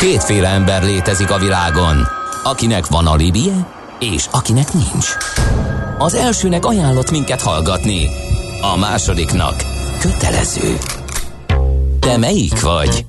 [0.00, 1.96] Kétféle ember létezik a világon,
[2.42, 3.66] akinek van alibije,
[3.98, 5.08] és akinek nincs.
[5.98, 8.08] Az elsőnek ajánlott minket hallgatni,
[8.60, 9.54] a másodiknak
[10.00, 10.76] kötelező.
[11.98, 13.06] Te melyik vagy?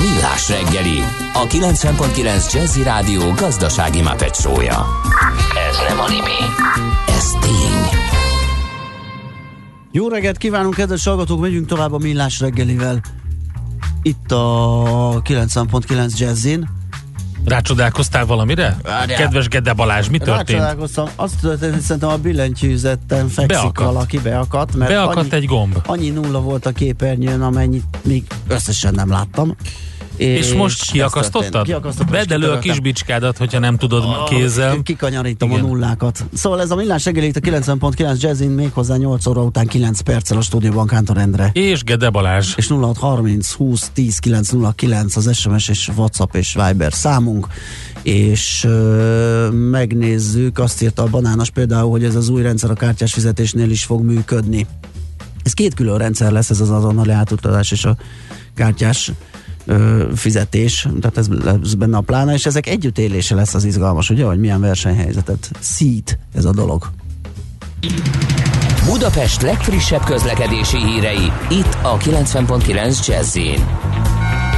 [0.00, 0.98] Millás reggeli,
[1.34, 4.86] a 90.9 Jazzy Rádió gazdasági mapetsója.
[5.70, 6.38] Ez nem animi,
[7.08, 8.00] ez tény.
[9.92, 13.00] Jó reggelt kívánunk, kedves hallgatók, megyünk tovább a Millás reggelivel.
[14.02, 16.68] Itt a 90.9 Jazzin.
[17.44, 18.76] Rácsodálkoztál valamire?
[18.82, 19.18] Várjál.
[19.18, 20.48] Kedves Gede Balázs, mi történt?
[20.48, 23.78] Rácsodálkoztam, azt történt, hogy szerintem a billentyűzetten fekszik Beakadt.
[23.92, 24.74] valaki, beakadt.
[24.74, 25.78] Mert Beakadt annyi, egy gomb.
[25.86, 29.56] annyi nulla volt a képernyőn, amennyit még összesen nem láttam.
[30.20, 31.64] És most ez kiakasztottad?
[31.64, 32.70] Kiakasztottam, és Vedd elő a kitöröltem.
[32.70, 34.82] kis bicskádat, hogyha nem tudod kézzel.
[34.82, 35.64] Kikanyarítom Igen.
[35.64, 36.24] a nullákat.
[36.34, 40.40] Szóval ez a millás itt a 90.9 Jazzin méghozzá 8 óra után 9 perccel a
[40.40, 41.50] stúdióban Kántor Endre.
[41.52, 42.52] És Gede Balázs.
[42.56, 47.46] és 0630 20 10 909 az SMS és WhatsApp és Viber számunk,
[48.02, 53.12] és ö, megnézzük, azt írta a Banános például, hogy ez az új rendszer a kártyás
[53.12, 54.66] fizetésnél is fog működni.
[55.42, 57.96] Ez két külön rendszer lesz, ez az azonnali átutalás és a
[58.54, 59.10] kártyás
[60.14, 64.38] fizetés, tehát ez lesz benne a plána, és ezek együttélése lesz az izgalmas, ugye, hogy
[64.38, 66.90] milyen versenyhelyzetet szít ez a dolog.
[68.84, 73.66] Budapest legfrissebb közlekedési hírei, itt a 90.9 Jazzin.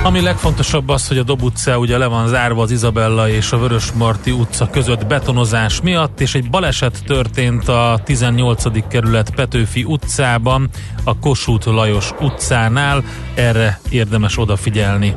[0.04, 3.58] Ami legfontosabb az, hogy a Dob utca ugye le van zárva az Izabella és a
[3.58, 8.88] Vörös Marti utca között betonozás miatt, és egy baleset történt a 18.
[8.88, 10.68] kerület Petőfi utcában,
[11.04, 15.16] a Kossuth Lajos utcánál, erre érdemes odafigyelni.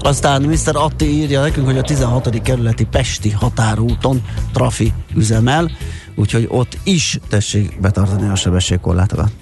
[0.00, 0.76] Aztán Mr.
[0.76, 2.42] Atti írja nekünk, hogy a 16.
[2.42, 5.70] kerületi Pesti határúton trafi üzemel,
[6.14, 9.41] úgyhogy ott is tessék betartani a sebességkorlátokat.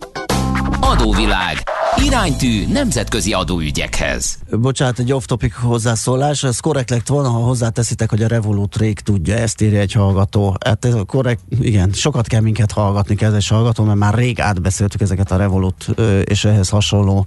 [0.81, 1.63] Adóvilág.
[2.05, 4.37] Iránytű nemzetközi adóügyekhez.
[4.51, 9.35] Bocsánat, egy off-topic hozzászólás, ez korrekt lett volna, ha hozzáteszitek, hogy a Revolut rég tudja,
[9.35, 10.57] ezt írja egy hallgató.
[10.65, 15.31] Hát ez korrekt, igen, sokat kell minket hallgatni, kedves hallgató, mert már rég átbeszéltük ezeket
[15.31, 15.85] a Revolut
[16.23, 17.25] és ehhez hasonló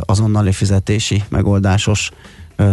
[0.00, 2.10] azonnali fizetési megoldásos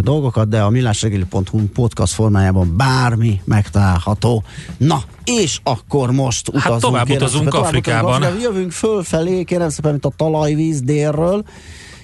[0.02, 4.44] dolgokat, de a millásregeli.hu podcast formájában bármi megtalálható.
[4.78, 6.82] Na, és akkor most utazunk.
[6.82, 8.14] tovább kérem utazunk szépen, tovább Afrikában.
[8.14, 8.42] Afrikában.
[8.42, 11.44] Jövünk fölfelé, kérem szépen, mint a talajvíz délről,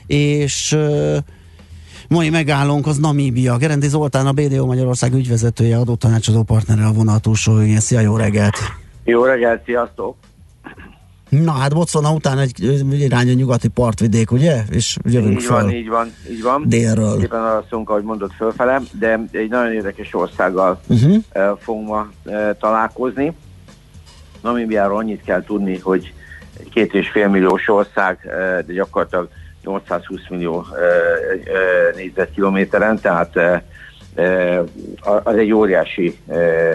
[0.08, 1.18] és ö,
[2.08, 3.58] mai megállónk az Namíbia.
[3.58, 7.54] Gerendi Zoltán, a BDO Magyarország ügyvezetője, adótanácsadó partnere a vonal túlsó.
[7.78, 8.58] Szia, jó reggelt!
[9.04, 10.16] Jó reggelt, sziasztok!
[11.44, 14.62] Na hát Botswana után egy irány a nyugati partvidék, ugye?
[14.70, 16.64] És jövünk Így föl van, így van, így van.
[16.68, 17.20] délről.
[17.20, 21.16] Szépen alasztunk, ahogy mondott, fölfele, de egy nagyon érdekes országgal Uh-huh.
[21.34, 22.08] uh, fogunk ma
[22.60, 23.34] találkozni.
[24.42, 26.14] Namibiáról annyit kell tudni, hogy
[26.60, 28.20] egy két és fél milliós ország,
[28.68, 29.30] de gyakorlatilag
[29.64, 30.66] 820 millió
[31.96, 33.64] négyzetkilométeren, tehát
[35.24, 36.18] az egy óriási,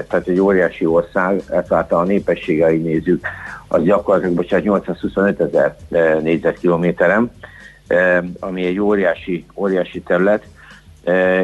[0.09, 3.27] tehát egy óriási ország, tehát a népességei nézzük,
[3.69, 5.77] az gyakorlatilag, bocsánat, 825 ezer
[6.23, 10.45] négyzetkilométeren, uh, ami egy óriási, óriási terület,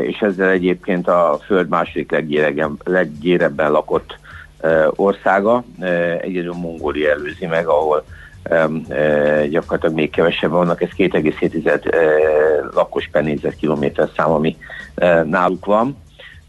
[0.03, 2.15] és ezzel egyébként a Föld második
[2.85, 4.19] leggyérebben lakott
[4.91, 5.65] országa,
[6.21, 8.05] egyedül Mongólia előzi meg, ahol
[9.49, 14.57] gyakorlatilag még kevesebb vannak, ez 2,7 uh, lakos per négyzetkilométer szám, ami
[15.25, 15.97] náluk van.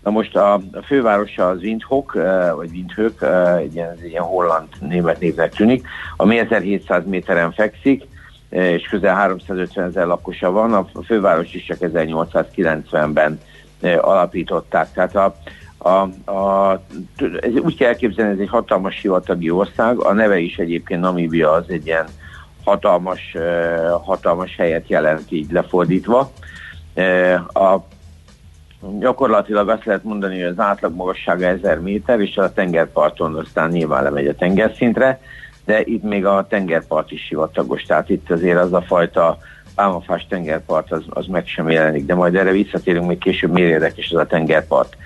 [0.08, 5.20] Na most a, fővárosa az Windhoek, uh, vagy Windhoek, uh, egy ilyen, ilyen holland német
[5.20, 5.88] névnek tűnik,
[6.18, 8.08] ami 1700 méteren fekszik,
[8.50, 13.40] és közel 350 ezer lakosa van, a főváros is csak 1890-ben
[13.82, 14.92] uh, alapították.
[14.94, 15.36] Tehát a,
[15.78, 16.82] a, a,
[17.40, 21.66] ez úgy kell elképzelni, ez egy hatalmas sivatagi ország, a neve is egyébként Namíbia az
[21.68, 22.06] egy ilyen
[22.64, 23.36] hatalmas,
[24.04, 26.32] hatalmas helyet jelent így lefordítva.
[27.54, 27.78] A
[29.00, 34.04] Gyakorlatilag azt lehet mondani, hogy az átlag magassága 1000 méter, és a tengerparton aztán nyilván
[34.04, 35.20] lemegy a tengerszintre,
[35.66, 39.38] de itt még a tengerpart is sivatagos, tehát itt azért az a fajta
[39.76, 44.12] pálmafás tengerpart az, az meg sem jelenik, de majd erre visszatérünk még később, miért érdekes
[44.12, 44.98] az a tengerpart.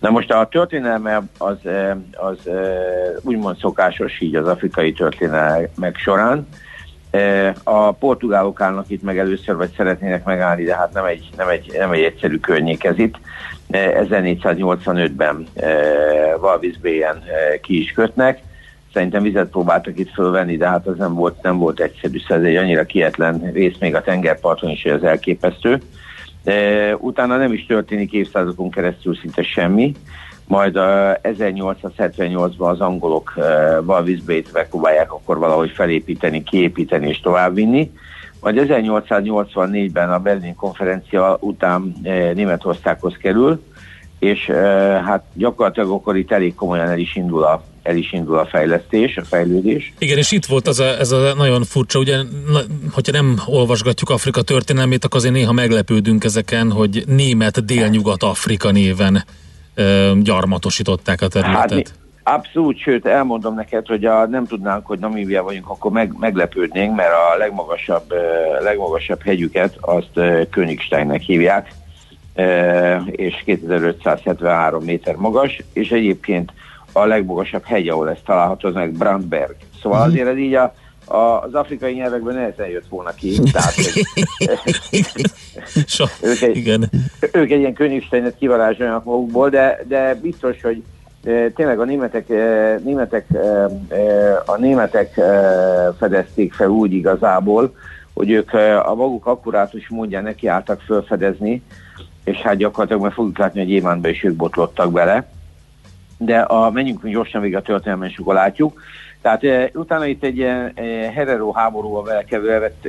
[0.00, 1.56] Na most a történelme az,
[2.12, 2.50] az
[3.22, 6.46] úgymond szokásos így az afrikai történelmek során,
[7.62, 11.74] A portugálok állnak itt meg először, vagy szeretnének megállni, de hát nem egy, nem egy,
[11.78, 13.14] nem egy egyszerű környék ez itt.
[13.70, 15.46] 1485-ben
[16.40, 17.22] Valvisbéjen
[17.62, 18.42] ki is kötnek.
[18.92, 22.18] Szerintem vizet próbáltak itt fölvenni, de hát az nem volt, nem volt egyszerű.
[22.18, 25.80] Szóval ez egy annyira kietlen rész még a tengerparton is, hogy az elképesztő.
[26.98, 29.94] Utána nem is történik évszázadokon keresztül szinte semmi
[30.52, 33.44] majd a 1878-ban az angolok uh,
[33.86, 34.18] Walvis
[34.52, 37.90] megpróbálják akkor valahogy felépíteni, kiépíteni és továbbvinni.
[38.40, 41.94] Majd 1884-ben a Berlin konferencia után
[42.34, 43.62] Németországhoz kerül,
[44.18, 44.50] és
[45.04, 49.16] hát gyakorlatilag akkor itt elég komolyan el is indul a el is indul a fejlesztés,
[49.16, 49.92] a fejlődés.
[49.98, 52.16] Igen, és itt volt az a, ez a nagyon furcsa, ugye,
[52.52, 52.60] na,
[52.92, 59.24] hogyha nem olvasgatjuk Afrika történelmét, akkor azért néha meglepődünk ezeken, hogy német délnyugat Afrika néven
[60.22, 61.70] gyarmatosították a területet.
[61.70, 66.96] Hát, abszolút, sőt elmondom neked, hogy a, nem tudnánk, hogy Namíbia vagyunk, akkor meg, meglepődnénk,
[66.96, 68.14] mert a legmagasabb,
[68.60, 70.20] legmagasabb hegyüket azt
[70.50, 71.72] Königsteinnek hívják,
[73.10, 76.52] és 2573 méter magas, és egyébként
[76.92, 79.56] a legmagasabb hegy, ahol ez található, az meg Brandberg.
[79.82, 80.10] Szóval mm-hmm.
[80.10, 83.40] azért ez így a, a, az afrikai nyelvekben nehezen jött volna ki.
[83.52, 83.74] Tehát,
[85.86, 86.90] so, ők, egy, igen.
[87.32, 90.82] ők egy ilyen könyvsteinet kivarázsolnak magukból, de, de biztos, hogy
[91.24, 93.26] e, tényleg a németek, e, németek,
[93.88, 95.20] e, a németek
[95.98, 97.74] fedezték fel úgy igazából,
[98.14, 98.52] hogy ők
[98.84, 101.62] a maguk akkurátus módján nekiálltak felfedezni,
[102.24, 105.30] és hát gyakorlatilag meg fogjuk látni, hogy Émánba is ők botlottak bele.
[106.18, 108.80] De a, menjünk gyorsan végig a történelmen, és akkor látjuk.
[109.22, 110.72] Tehát e, utána itt egy e,
[111.14, 112.24] Herero háborúval vele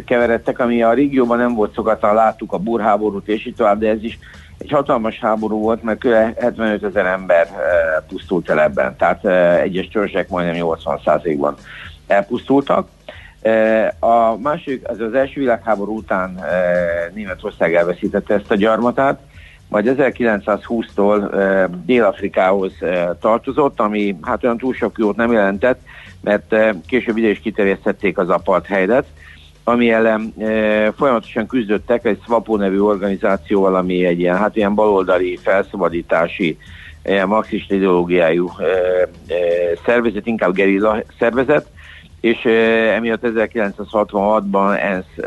[0.06, 4.04] keveredtek, ami a régióban nem volt szokatlan, láttuk a burháborút és így tovább, de ez
[4.04, 4.20] is
[4.58, 6.40] egy hatalmas háború volt, mert kb.
[6.40, 11.56] 75 ezer ember e, pusztult el ebben, tehát e, egyes törzsek majdnem 80%-ban
[12.08, 12.88] elpusztultak.
[13.42, 19.20] E, a másik, az az első világháború után e, Németország elveszítette ezt a gyarmatát,
[19.74, 25.80] majd 1920-tól e, Dél-Afrikához e, tartozott, ami hát olyan túl sok jót nem jelentett,
[26.22, 28.30] mert eh, később ide is kiterjesztették az
[28.66, 29.06] helyet,
[29.64, 30.34] ami ellen
[30.98, 36.58] folyamatosan küzdöttek egy SWAPO nevű organizációval, ami egy ilyen, hát ilyen baloldali felszabadítási,
[37.26, 38.52] marxista ideológiájú
[39.86, 41.68] szervezet, inkább gerilla szervezet,
[42.22, 42.46] és
[42.96, 45.26] emiatt 1966-ban ENSZ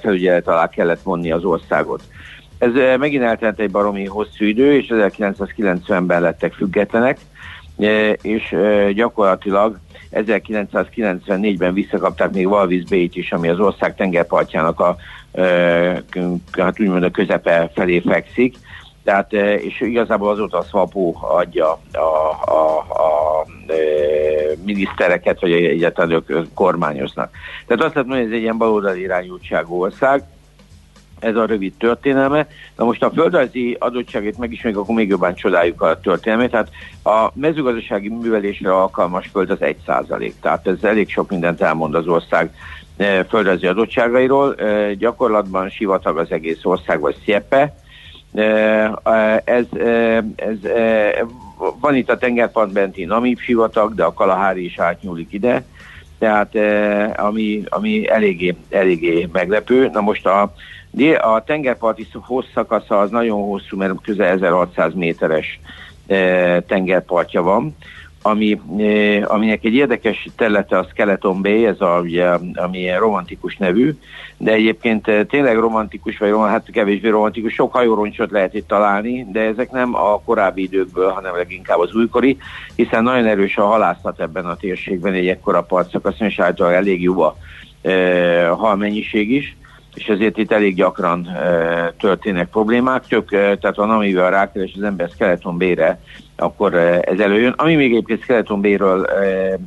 [0.00, 2.02] felügyelet alá kellett vonni az országot.
[2.64, 7.18] Ez e, megint eltelt egy baromi hosszú idő, és 1990-ben lettek függetlenek,
[7.78, 9.78] e, és e, gyakorlatilag
[10.12, 14.96] 1994-ben visszakapták még Walvis Bay-t is, ami az ország tengerpartjának a,
[16.52, 18.56] hát úgymond a közepe felé fekszik.
[19.04, 21.98] Tehát, és igazából azóta a SWAPO adja a,
[22.50, 23.44] a, a
[24.64, 27.30] minisztereket, vagy egyáltalán ők kormányoznak.
[27.66, 30.22] Tehát azt lehet mondani, hogy ez egy ilyen baloldali irányultságú ország,
[31.24, 32.46] ez a rövid történelme.
[32.76, 36.50] Na most a földrajzi adottságét megismerjük, akkor még jobban csodáljuk a történelmét.
[36.50, 36.70] Tehát
[37.04, 40.34] a mezőgazdasági művelésre alkalmas föld az egy százalék.
[40.40, 42.54] Tehát ez elég sok mindent elmond az ország
[42.96, 44.54] eh, földrajzi adottságairól.
[44.54, 47.74] Eh, gyakorlatban sivatag az egész ország, vagy sziepe.
[48.34, 48.92] Eh,
[49.44, 49.64] ez,
[50.34, 50.56] ez,
[51.80, 55.64] van itt a tengerpart benti Namib sivatag, de a Kalahári is átnyúlik ide
[56.18, 56.56] tehát
[57.18, 59.88] ami, ami eléggé, eléggé meglepő.
[59.92, 60.54] Na most a,
[61.20, 65.60] a tengerparti hosszakasza az nagyon hosszú, mert közel 1600 méteres
[66.06, 67.76] e, tengerpartja van,
[68.22, 73.98] ami, e, aminek egy érdekes területe a Skeleton Bay, ez a, ugye, ami romantikus nevű,
[74.36, 79.40] de egyébként e, tényleg romantikus, vagy hát kevésbé romantikus, sok hajóroncsot lehet itt találni, de
[79.40, 82.36] ezek nem a korábbi időkből, hanem leginkább az újkori,
[82.74, 87.20] hiszen nagyon erős a halászat ebben a térségben egy ekkora partszakaszon, és általában elég jó
[87.20, 87.36] a
[87.82, 89.56] e, halmennyiség is
[89.94, 94.82] és ezért itt elég gyakran e, történnek problémák, tök, e, tehát van amivel rákeres az
[94.82, 96.00] ember skeleton bére,
[96.36, 97.54] akkor e, ez előjön.
[97.56, 99.58] Ami még egyébként skeleton béről e, e,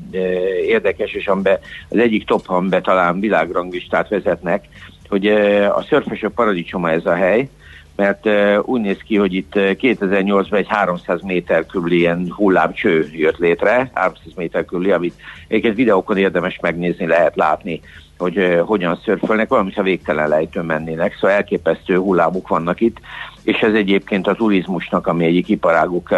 [0.62, 4.68] érdekes, és amiben az egyik top, amiben talán világranglistát vezetnek,
[5.10, 7.50] hogy e, a szörfösök paradicsoma ez a hely,
[7.98, 8.28] mert
[8.62, 14.34] úgy néz ki, hogy itt 2008-ban egy 300 méter körüli ilyen hullámcső jött létre, 300
[14.36, 17.82] méter körüli, amit egyébként videókon érdemes megnézni, lehet látni
[18.18, 22.98] hogy hogyan szörfölnek, valamint a végtelen lejtőn mennének, szóval elképesztő hullámuk vannak itt,
[23.44, 26.10] és ez egyébként a turizmusnak, ami egyik iparáguk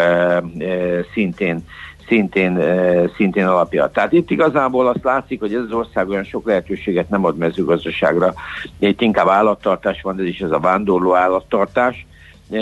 [1.14, 1.66] szintén
[2.10, 3.90] szintén, uh, szintén alapja.
[3.94, 8.34] Tehát itt igazából azt látszik, hogy ez az ország olyan sok lehetőséget nem ad mezőgazdaságra.
[8.80, 12.06] Itt inkább állattartás van, ez is ez a vándorló állattartás,
[12.50, 12.60] uh,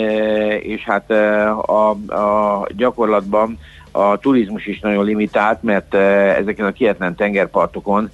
[0.64, 3.58] és hát uh, a, a gyakorlatban
[3.90, 8.10] a turizmus is nagyon limitált, mert ezeken a kietlen tengerpartokon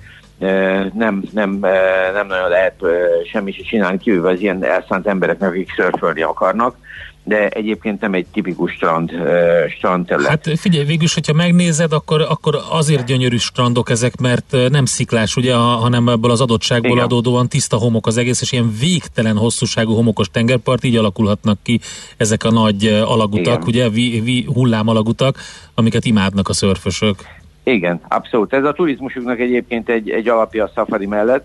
[0.93, 1.59] nem, nem,
[2.12, 2.75] nem nagyon lehet
[3.31, 6.76] semmit sem csinálni, kívül az ilyen elszánt embereknek, akik szörfölni akarnak
[7.25, 10.28] de egyébként nem egy tipikus strand, uh, strand terület.
[10.28, 15.54] Hát figyelj, végülis, hogyha megnézed, akkor, akkor azért gyönyörű strandok ezek, mert nem sziklás, ugye,
[15.54, 17.04] hanem ebből az adottságból Igen.
[17.04, 21.81] adódóan tiszta homok az egész, és ilyen végtelen hosszúságú homokos tengerpart, így alakulhatnak ki
[22.16, 23.66] ezek a nagy alagutak, Igen.
[23.66, 25.38] ugye, vi, vi, hullám alagutak,
[25.75, 27.16] amiket imádnak a szörfösök.
[27.62, 28.52] Igen, abszolút.
[28.52, 31.45] Ez a turizmusuknak egyébként egy, egy alapja a safari mellett.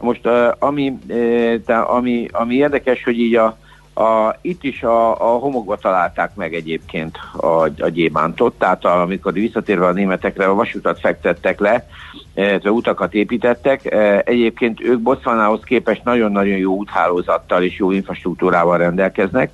[0.00, 3.58] Most uh, ami, uh, ami, ami érdekes, hogy így a,
[3.98, 9.86] a, itt is a, a homokba találták meg egyébként a, a gyémántot, tehát amikor visszatérve
[9.86, 11.88] a németekre a vasutat fektettek le,
[12.34, 13.92] illetve utakat építettek.
[13.92, 19.50] E, egyébként ők Botswanához képest nagyon-nagyon jó úthálózattal és jó infrastruktúrával rendelkeznek,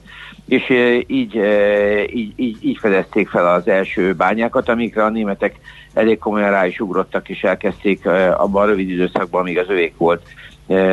[0.46, 5.60] és e, így, e, így, így, így fedezték fel az első bányákat, amikre a németek
[5.94, 10.22] elég komolyan rá is ugrottak, és elkezdték abban a rövid időszakban, amíg az övék volt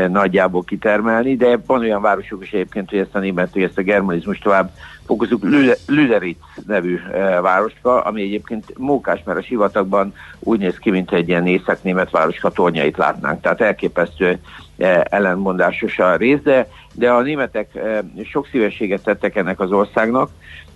[0.07, 3.81] nagyjából kitermelni, de van olyan városok is egyébként, hogy ezt a német, hogy ezt a
[3.81, 4.71] germanizmus tovább
[5.05, 5.43] fokozunk.
[5.87, 6.99] Lüderitz nevű
[7.41, 12.49] városka, ami egyébként mókás, mert a sivatagban úgy néz ki, mint egy ilyen észak-német városka
[12.49, 13.41] tornyait látnánk.
[13.41, 14.39] Tehát elképesztő
[15.03, 17.79] ellenmondásos a rész, de, de a németek
[18.23, 20.29] sok szívességet tettek ennek az országnak,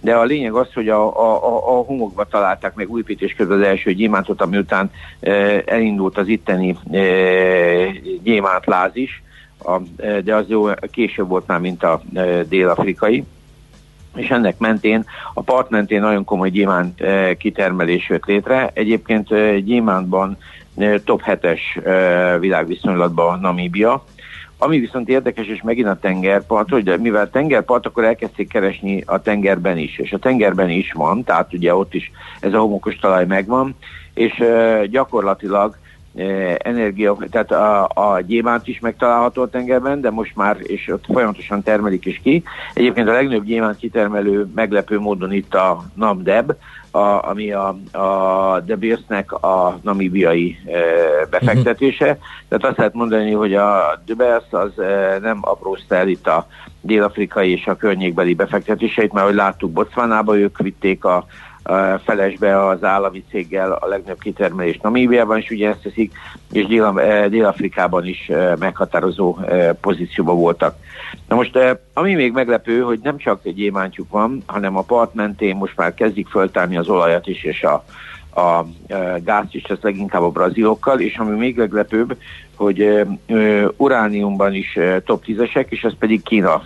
[0.06, 1.36] de a lényeg az, hogy a, a,
[1.78, 6.78] a, homokba találták meg újépítés közben az első gyémántot, ami után e, elindult az itteni
[6.92, 7.00] e,
[8.24, 9.24] gyémántláz is,
[9.64, 12.02] a, e, de az jó később volt már, mint a
[12.48, 13.24] dél-afrikai.
[14.16, 17.04] És ennek mentén, a part mentén nagyon komoly gyémánt
[17.38, 18.72] kitermelés jött létre.
[18.74, 20.38] Egyébként gyémántban
[21.04, 24.04] top 7-es e, világviszonylatban Namíbia,
[24.58, 29.78] ami viszont érdekes, és megint a tengerpart, hogy mivel tengerpart, akkor elkezdték keresni a tengerben
[29.78, 33.76] is, és a tengerben is van, tehát ugye ott is ez a homokos talaj megvan,
[34.14, 34.44] és
[34.90, 35.78] gyakorlatilag
[36.58, 41.64] energia, tehát a, a gyémánt is megtalálható a tengerben, de most már, és ott folyamatosan
[41.64, 42.44] termelik is ki.
[42.74, 46.52] Egyébként a legnagyobb gyémánt kitermelő meglepő módon itt a Namdeb,
[46.96, 50.80] a, ami a, a De Beers-nek a namibiai e,
[51.30, 52.06] befektetése.
[52.06, 52.22] Uh-huh.
[52.48, 55.40] Tehát azt lehet mondani, hogy a De Beers az e, nem
[55.88, 56.48] el itt a
[56.82, 61.26] dél-afrikai és a környékbeli befektetéseit, mert ahogy láttuk Botswanába, ők vitték a,
[62.04, 66.14] felesbe az állami céggel a legnagyobb kitermelést Namíbiában ugye ezt teszik,
[66.52, 69.38] és Dél- Dél-Afrikában is meghatározó
[69.82, 70.76] pozícióban voltak.
[71.28, 71.60] Na most,
[71.94, 75.94] ami még meglepő, hogy nem csak egy gyémántjuk van, hanem a part mentén most már
[75.94, 77.84] kezdik föltárni az olajat is, és a,
[78.42, 78.66] a
[79.24, 82.18] gáz is, ez leginkább a brazílokkal, és ami még meglepőbb,
[82.56, 83.06] hogy
[83.78, 86.64] urániumban is top 10-esek, és ez pedig Kína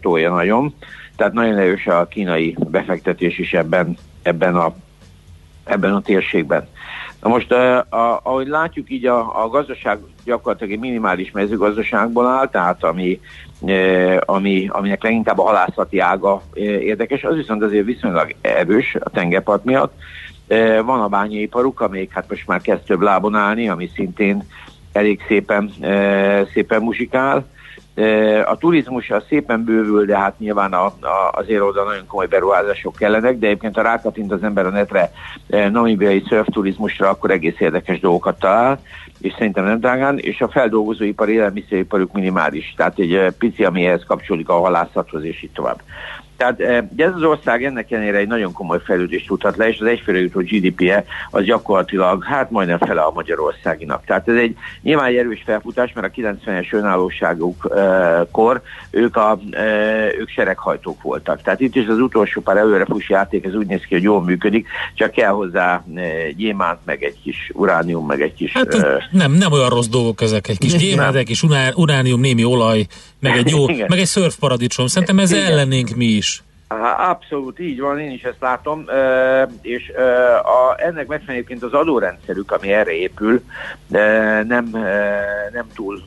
[0.00, 0.74] tolja nagyon.
[1.16, 4.74] Tehát nagyon erős a kínai befektetés is ebben, ebben, a,
[5.64, 6.68] ebben a térségben.
[7.22, 12.84] Na most, a, ahogy látjuk, így a, a gazdaság gyakorlatilag egy minimális mezőgazdaságból áll, tehát
[12.84, 13.20] ami,
[14.20, 19.92] ami, aminek leginkább a halászati ága érdekes, az viszont azért viszonylag erős a tengerpart miatt.
[20.84, 24.44] Van a bányaiparuk, amelyik hát most már kezd több lábon állni, ami szintén
[24.92, 25.72] elég szépen,
[26.52, 27.46] szépen muzsikál.
[28.46, 32.96] A turizmus az szépen bővül, de hát nyilván a, a, azért oda nagyon komoly beruházások
[32.96, 35.12] kellenek, de egyébként ha rákatint az ember a netre
[35.70, 38.80] namibiai szörfturizmusra, akkor egész érdekes dolgokat talál,
[39.20, 44.60] és szerintem nem drágán, és a feldolgozóipar, élelmiszeriparuk minimális, tehát egy pici, amihez kapcsolódik a
[44.60, 45.80] halászathoz, és így tovább.
[46.40, 49.86] Tehát eh, ez az ország ennek ellenére egy nagyon komoly fejlődést tudhat le, és az
[49.86, 54.04] egyfőre jutó GDP-je az gyakorlatilag hát majdnem fele a magyarországinak.
[54.04, 60.10] Tehát ez egy nyilván egy erős felfutás, mert a 90-es önállóságukkor eh, ők, a, eh,
[60.18, 61.42] ők sereghajtók voltak.
[61.42, 64.68] Tehát itt is az utolsó pár előrefús játék, ez úgy néz ki, hogy jól működik,
[64.94, 65.84] csak kell hozzá
[66.36, 68.52] gyémánt, meg egy kis uránium, meg egy kis...
[68.52, 71.42] Hát, nem, nem olyan rossz dolgok ezek, egy kis gyémánt, egy kis
[71.74, 72.86] uránium, némi olaj,
[73.20, 74.86] meg egy jó, meg egy szörfparadicsom.
[74.86, 76.29] Szerintem ez ellennénk mi is.
[77.08, 78.84] Abszolút így van, én is ezt látom,
[79.62, 79.92] és
[80.42, 83.42] a, ennek megfelelőként az adórendszerük, ami erre épül,
[83.88, 84.70] nem,
[85.52, 86.02] nem, túl,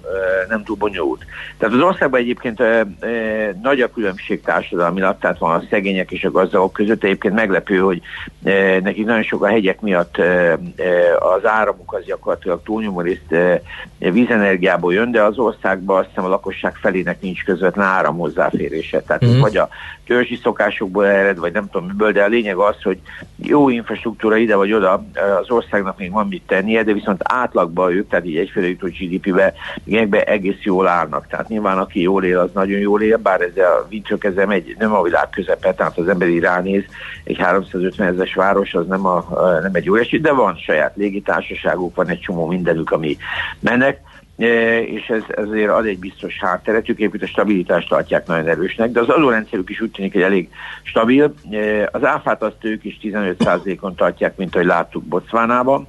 [0.50, 1.26] nem túl bonyolult.
[1.58, 2.64] Tehát az országban egyébként
[3.62, 8.02] nagy a különbség társadalmilag, tehát van a szegények és a gazdagok között, egyébként meglepő, hogy
[8.84, 10.18] nekik nagyon sok a hegyek miatt
[11.20, 13.36] az áramuk az gyakorlatilag túlnyomó részt
[13.98, 19.02] vízenergiából jön, de az országban azt hiszem a lakosság felének nincs közvetlen áram hozzáférése.
[19.02, 19.40] Tehát mm.
[19.40, 19.70] vagy a
[20.06, 23.00] törzsi szokásokból ered, vagy nem tudom miből, de a lényeg az, hogy
[23.36, 25.06] jó infrastruktúra ide vagy oda,
[25.42, 30.24] az országnak még van mit tennie, de viszont átlagban ők, tehát így egyféle jutó GDP-be
[30.24, 31.28] egész jól állnak.
[31.28, 34.76] Tehát nyilván aki jól él, az nagyon jól él, bár ez a viccök ezzel megy,
[34.80, 36.84] nem a világ közepe, tehát az ember ránéz,
[37.24, 39.26] egy 350 ezeres város, az nem, a,
[39.62, 43.18] nem egy jó esély, de van saját légitársaságuk, van egy csomó mindenük, ami
[43.60, 44.02] mennek
[44.36, 49.00] és ez ezért ad egy biztos hátteret, ők épít a stabilitást tartják nagyon erősnek, de
[49.00, 50.50] az adórendszerük is úgy tűnik, hogy elég
[50.84, 51.34] stabil.
[51.52, 55.88] E, az áfát azt ők is 15%-on tartják, mint ahogy láttuk Bocvánában.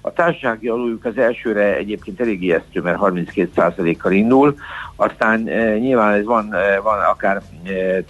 [0.00, 4.56] A társasági adójuk az elsőre egyébként elég ijesztő, mert 32%-kal indul,
[4.96, 7.40] aztán e, nyilván ez van, e, van akár e,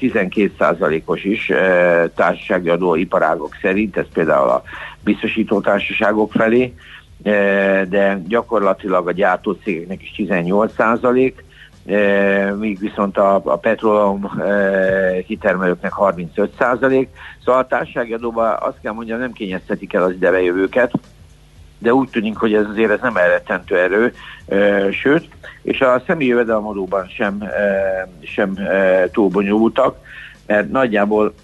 [0.00, 4.62] 12%-os is e, társasági adó iparágok szerint, ez például a
[5.04, 6.74] biztosító társaságok felé,
[7.88, 11.44] de gyakorlatilag a gyártócégeknek is 18 százalék,
[12.58, 14.30] míg viszont a, a petróleum
[15.26, 17.08] kitermelőknek 35 százalék.
[17.44, 20.92] Szóval a társasági adóban azt kell mondjam, nem kényeztetik el az idevejövőket,
[21.78, 24.12] de úgy tűnik, hogy ez azért ez nem elrettentő erő,
[24.90, 25.28] sőt,
[25.62, 27.44] és a személyi jövedelmadóban sem,
[28.22, 28.58] sem
[29.12, 29.98] túl bonyolultak,
[30.46, 31.34] mert nagyjából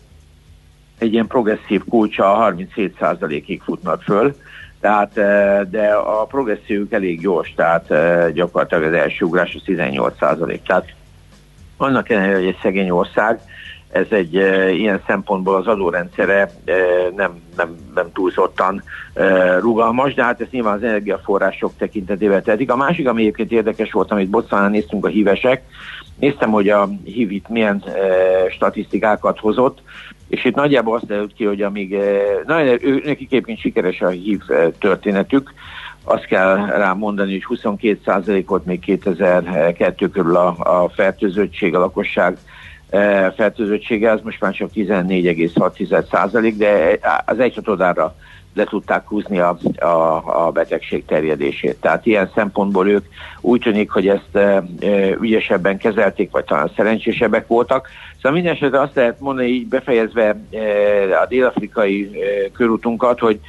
[0.98, 4.34] egy ilyen progresszív kulcsa a 37%-ig futnak föl,
[4.82, 5.12] tehát,
[5.70, 7.86] de a progressziók elég gyors, tehát
[8.32, 10.62] gyakorlatilag az első ugrás az 18 százalék.
[10.62, 10.94] Tehát
[11.76, 13.40] annak ellenére, hogy egy szegény ország,
[13.92, 16.74] ez egy e, ilyen szempontból az adórendszere e,
[17.16, 18.82] nem, nem, nem túlzottan
[19.14, 22.70] e, rugalmas, de hát ez nyilván az energiaforrások tekintetében tehetik.
[22.70, 25.62] A másik, ami egyébként érdekes volt, amit Bocsánán néztünk a hívesek,
[26.18, 27.90] néztem, hogy a hív itt milyen e,
[28.50, 29.82] statisztikákat hozott,
[30.28, 34.08] és itt nagyjából azt derült ki, hogy amíg, eh, na, ő, nekik egyébként sikeres a
[34.08, 35.52] hív eh, történetük,
[36.04, 42.38] azt kell rá mondani, hogy 22% volt még 2002 körül a, a fertőzöttség, a lakosság
[42.88, 48.14] eh, fertőzöttsége, az most már csak 14,6%, de az egyhatodára
[48.54, 51.76] le tudták húzni a, a, a betegség terjedését.
[51.80, 53.04] Tehát ilyen szempontból ők
[53.40, 54.64] úgy tűnik, hogy ezt e,
[55.20, 57.88] ügyesebben kezelték, vagy talán szerencsésebbek voltak.
[58.16, 63.40] Szóval minden esetre azt lehet mondani, így befejezve e, a dél-afrikai e, körútunkat, hogy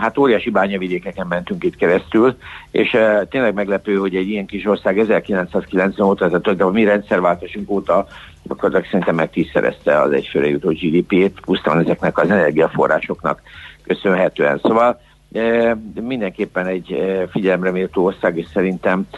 [0.00, 2.36] hát óriási bányavidékeken mentünk itt keresztül,
[2.70, 7.70] és e, tényleg meglepő, hogy egy ilyen kis ország 1990 óta, tehát a mi rendszerváltásunk
[7.70, 8.06] óta
[8.48, 13.42] akkor szerintem meg tízszerezte az egyfőre jutó GDP-t, pusztán ezeknek az energiaforrásoknak
[13.82, 14.58] köszönhetően.
[14.62, 15.00] Szóval
[15.32, 16.96] e, mindenképpen egy
[17.30, 19.08] figyelemre méltó ország, és szerintem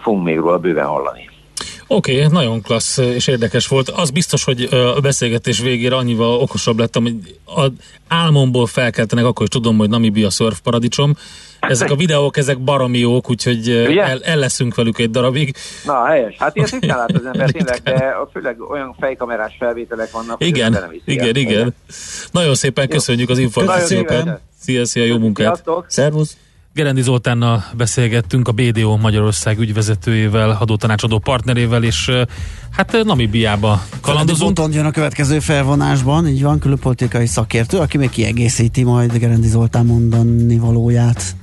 [0.00, 1.35] fogunk még róla bőven hallani.
[1.88, 3.88] Oké, okay, nagyon klassz és érdekes volt.
[3.88, 4.62] Az biztos, hogy
[4.96, 7.70] a beszélgetés végére annyival okosabb lettem, hogy a
[8.08, 11.14] álmomból felkeltenek, akkor is tudom, hogy Namibia szörf paradicsom.
[11.60, 15.56] Ezek a videók, ezek baromi jók, úgyhogy el, el leszünk velük egy darabig.
[15.84, 16.36] Na, helyes.
[16.38, 20.90] Hát ilyet ritkán lát az ember tényleg, de főleg olyan fejkamerás felvételek vannak, igen, igen,
[21.04, 21.74] igen, igen.
[22.30, 24.40] Nagyon szépen köszönjük az információkat.
[24.60, 25.46] Szia, szia, jó munkát.
[25.46, 25.84] Sziasztok.
[25.88, 26.36] Szervusz.
[26.76, 32.10] Gerendi Zoltánnal beszélgettünk a BDO Magyarország ügyvezetőjével, adótanácsadó partnerével, és
[32.70, 34.54] hát Namibiába kalandozunk.
[34.54, 39.86] Botond jön a következő felvonásban, így van, külpolitikai szakértő, aki még kiegészíti majd Gerendi Zoltán
[39.86, 41.36] mondani valóját.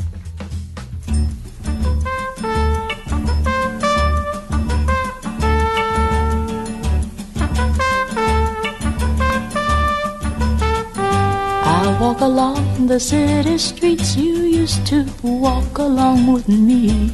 [12.03, 17.13] Walk along the city streets you used to walk along with me.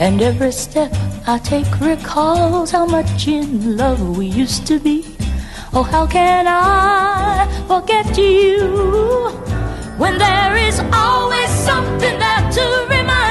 [0.00, 0.92] And every step
[1.24, 4.96] I take recalls how much in love we used to be.
[5.72, 8.66] Oh, how can I forget you
[10.02, 13.21] when there is always something there to remind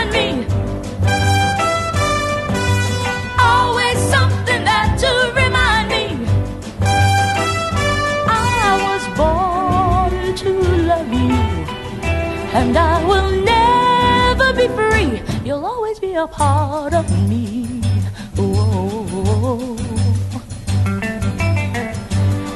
[12.54, 15.22] and I will never be free.
[15.46, 17.68] You'll always be a part of me.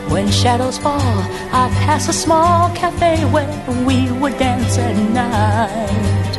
[0.09, 1.17] When shadows fall,
[1.51, 3.49] I pass a small cafe where
[3.85, 6.37] we would dance at night.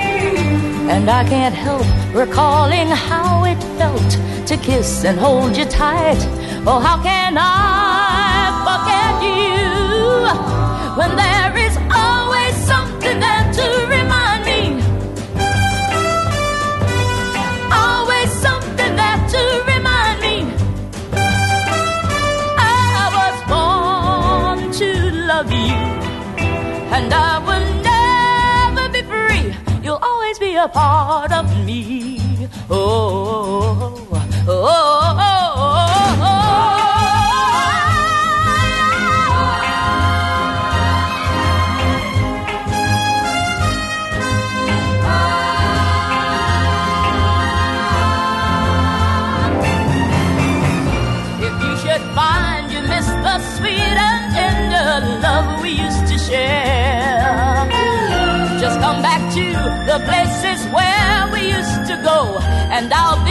[0.88, 4.10] And I can't help recalling how it felt
[4.48, 6.18] to kiss and hold you tight.
[6.66, 11.45] Oh, how can I forget you when there
[26.96, 29.54] and I will never be free.
[29.84, 32.48] You'll always be a part of me.
[32.70, 33.45] Oh,
[62.76, 63.25] and I'll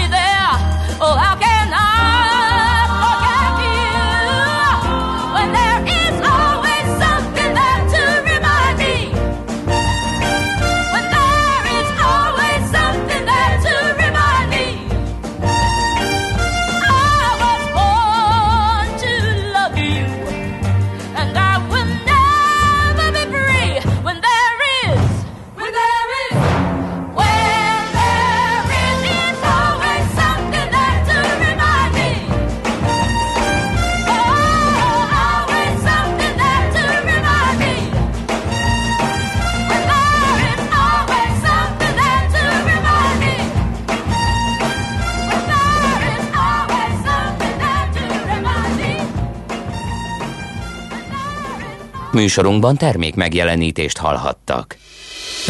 [52.26, 54.78] Műsorunkban termék megjelenítést hallhattak.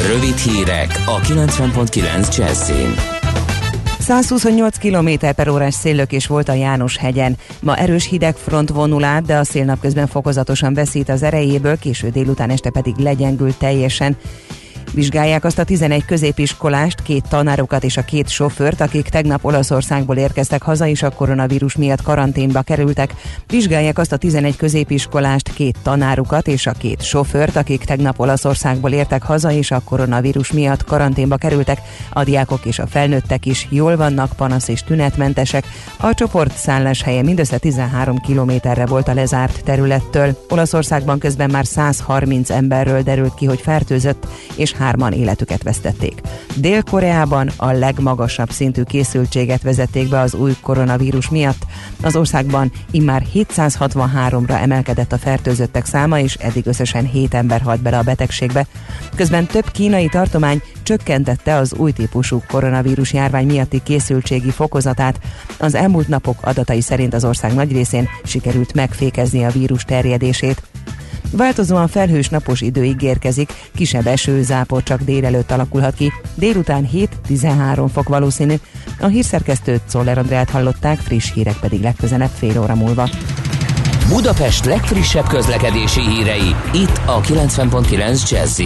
[0.08, 2.96] Rövid hírek a 90.9 Jazzin.
[4.00, 7.38] 128 km per órás széllökés volt a János hegyen.
[7.62, 12.10] Ma erős hideg front vonul át, de a szél napközben fokozatosan veszít az erejéből, késő
[12.10, 14.18] délután este pedig legyengül teljesen.
[14.96, 20.62] Vizsgálják azt a 11 középiskolást, két tanárokat és a két sofőrt, akik tegnap Olaszországból érkeztek
[20.62, 23.14] haza, és a koronavírus miatt karanténba kerültek.
[23.48, 29.24] Vizsgálják azt a 11 középiskolást, két tanárukat és a két sofőrt, akik tegnap Olaszországból értek
[29.24, 31.82] haza, és a koronavírus miatt karanténba kerültek.
[32.10, 35.66] A diákok és a felnőttek is jól vannak, panasz és tünetmentesek.
[35.98, 40.46] A csoport szállás helye mindössze 13 kilométerre volt a lezárt területtől.
[40.50, 46.22] Olaszországban közben már 130 emberről derült ki, hogy fertőzött, és hárman életüket vesztették.
[46.56, 51.66] Dél-Koreában a legmagasabb szintű készültséget vezették be az új koronavírus miatt.
[52.02, 57.98] Az országban immár 763-ra emelkedett a fertőzöttek száma, és eddig összesen 7 ember halt bele
[57.98, 58.66] a betegségbe.
[59.16, 65.20] Közben több kínai tartomány csökkentette az új típusú koronavírus járvány miatti készültségi fokozatát.
[65.60, 70.62] Az elmúlt napok adatai szerint az ország nagy részén sikerült megfékezni a vírus terjedését.
[71.36, 76.90] Változóan felhős napos idő ígérkezik, kisebb eső, zápor csak délelőtt alakulhat ki, délután
[77.30, 78.56] 7-13 fok valószínű.
[79.00, 83.10] A hírszerkesztőt Szoller Andrát hallották, friss hírek pedig legközelebb fél óra múlva.
[84.10, 88.62] Budapest legfrissebb közlekedési hírei, itt a 90.9 jazz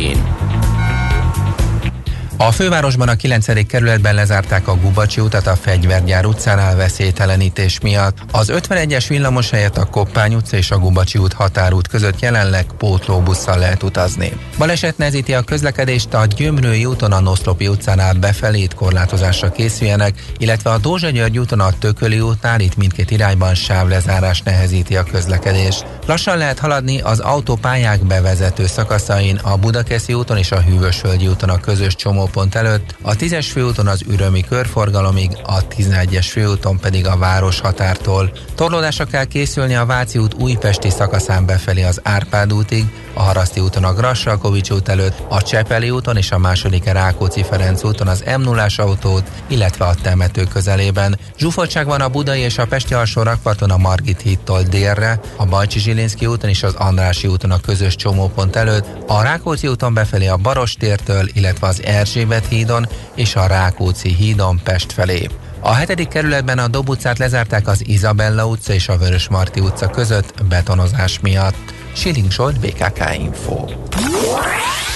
[2.41, 3.67] a fővárosban a 9.
[3.67, 8.17] kerületben lezárták a Gubacsi utat a Fegyvergyár utcánál veszélytelenítés miatt.
[8.31, 13.57] Az 51-es villamos helyett a Koppány utca és a Gubacsi út határút között jelenleg pótlóbusszal
[13.57, 14.31] lehet utazni.
[14.57, 20.69] Baleset nehezíti a közlekedést a Gyömrői úton a Noszlopi utcánál befelé itt korlátozásra készüljenek, illetve
[20.69, 25.85] a Dózsa György úton a Tököli útnál itt mindkét irányban sávlezárás nehezíti a közlekedést.
[26.05, 31.59] Lassan lehet haladni az autópályák bevezető szakaszain a Budakeszi úton és a Hűvösvölgyi úton a
[31.59, 37.17] közös csomó csomópont előtt, a 10-es főúton az ürömi körforgalomig, a 11-es főúton pedig a
[37.17, 38.31] város határtól.
[38.55, 43.83] Torlódásra kell készülni a Váci út újpesti szakaszán befelé az Árpád útig, a Haraszti úton
[43.83, 48.41] a Grassalkovics út előtt, a Csepeli úton és a második Rákóczi Ferenc úton az m
[48.41, 51.19] 0 autót, illetve a temető közelében.
[51.37, 55.79] Zsúfoltság van a Budai és a Pesti alsó rakparton a Margit hídtól délre, a Bajcsi
[55.79, 60.37] Zsilinszki úton és az Andrási úton a közös csomópont előtt, a Rákóczi úton befelé a
[60.37, 61.81] Barostértől, illetve az
[62.19, 65.27] Erzsébet hídon és a Rákóczi hídon Pest felé.
[65.59, 70.33] A hetedik kerületben a Dob utcát lezárták az Izabella utca és a Vörösmarty utca között
[70.49, 71.73] betonozás miatt.
[71.93, 73.65] Siling Zsolt, BKK Info.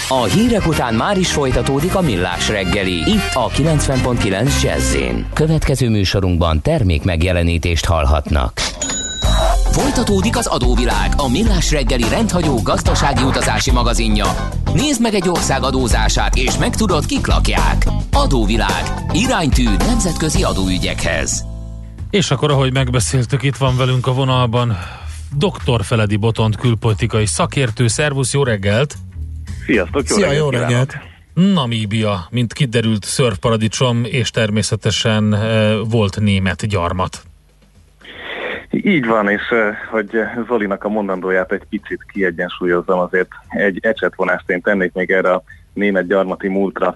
[0.08, 4.96] A hírek után már is folytatódik a millás reggeli, itt a 90.9 jazz
[5.34, 8.62] Következő műsorunkban termék megjelenítést hallhatnak.
[9.74, 14.26] Folytatódik az adóvilág, a millás reggeli rendhagyó gazdasági utazási magazinja.
[14.74, 17.86] Nézd meg egy ország adózását, és megtudod, kik lakják.
[18.12, 18.84] Adóvilág.
[19.14, 21.46] Iránytű nemzetközi adóügyekhez.
[22.10, 24.78] És akkor, ahogy megbeszéltük, itt van velünk a vonalban
[25.38, 25.84] Dr.
[25.84, 27.88] Feledi Botont külpolitikai szakértő.
[27.88, 28.96] Szervusz, jó reggelt!
[29.66, 30.44] Sziasztok, jó Szia, reggelt!
[30.44, 30.98] Jó reggelt.
[31.34, 37.24] Namíbia, mint kiderült szörfparadicsom, és természetesen e, volt német gyarmat.
[38.82, 39.42] Így van, és
[39.90, 45.44] hogy Zolinak a mondandóját egy picit kiegyensúlyozzam, azért egy ecsetvonást én tennék még erre a
[45.74, 46.96] német gyarmati múltra.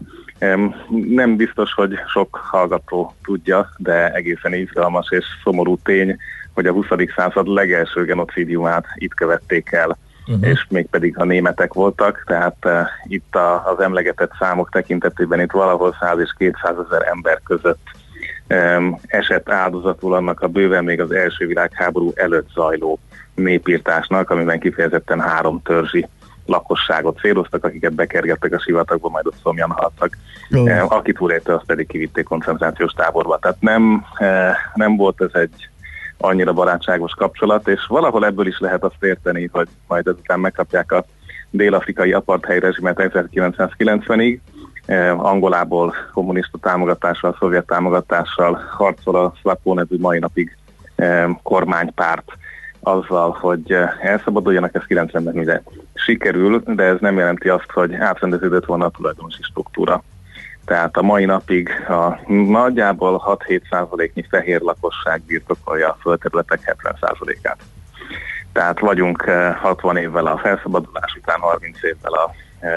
[0.89, 6.17] Nem biztos, hogy sok hallgató tudja, de egészen izgalmas és szomorú tény,
[6.53, 6.85] hogy a 20.
[7.15, 10.47] század legelső genocidiumát itt követték el, uh-huh.
[10.47, 15.95] és mégpedig a németek voltak, tehát uh, itt a, az emlegetett számok tekintetében itt valahol
[15.99, 17.96] 100 és 200 ezer ember között
[19.07, 22.99] esett áldozatul annak a bőven még az első világháború előtt zajló
[23.35, 26.07] népírtásnak, amiben kifejezetten három törzsi
[26.45, 30.17] lakosságot céloztak, akiket bekergettek a sivatagba, majd ott szomjan haltak.
[30.51, 30.91] Oh.
[30.91, 33.37] Aki túlélte, azt pedig kivitték koncentrációs táborba.
[33.37, 34.05] Tehát nem,
[34.73, 35.69] nem volt ez egy
[36.17, 41.05] annyira barátságos kapcsolat, és valahol ebből is lehet azt érteni, hogy majd ezután megkapják a
[41.49, 44.39] dél-afrikai apartheid rezsimet 1990-ig,
[45.17, 50.57] Angolából kommunista támogatással, szovjet támogatással harcol a SWAPO nevű mai napig
[51.43, 52.31] kormánypárt
[52.79, 55.61] azzal, hogy elszabaduljanak, ez 90-ben ugye
[55.93, 60.03] sikerül, de ez nem jelenti azt, hogy átrendeződött volna a tulajdonosi struktúra.
[60.65, 67.57] Tehát a mai napig a nagyjából 6-7 százaléknyi fehér lakosság birtokolja a földterületek 70 százalékát.
[68.53, 69.21] Tehát vagyunk
[69.61, 72.31] 60 évvel a felszabadulás után, 30 évvel a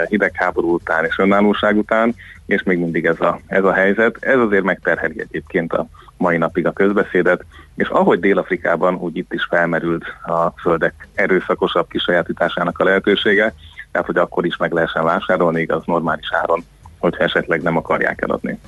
[0.07, 2.15] hidegháború után és önállóság után,
[2.45, 4.17] és még mindig ez a, ez a helyzet.
[4.19, 9.43] Ez azért megterheli egyébként a mai napig a közbeszédet, és ahogy Dél-Afrikában, úgy itt is
[9.49, 13.53] felmerült a földek erőszakosabb kisajátításának a lehetősége,
[13.91, 16.63] tehát hogy akkor is meg lehessen vásárolni, igaz normális áron,
[16.99, 18.59] hogyha esetleg nem akarják eladni.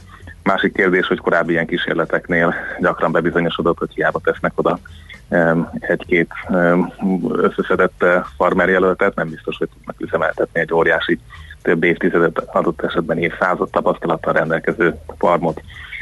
[0.43, 4.79] Másik kérdés, hogy korábbi ilyen kísérleteknél gyakran bebizonyosodott, hogy hiába tesznek oda
[5.79, 6.31] egy-két
[7.31, 11.19] összeszedett eh, farmerjelöltet, nem biztos, hogy tudnak üzemeltetni egy óriási
[11.61, 15.61] több évtizedet adott esetben évszázad tapasztalattal rendelkező farmot.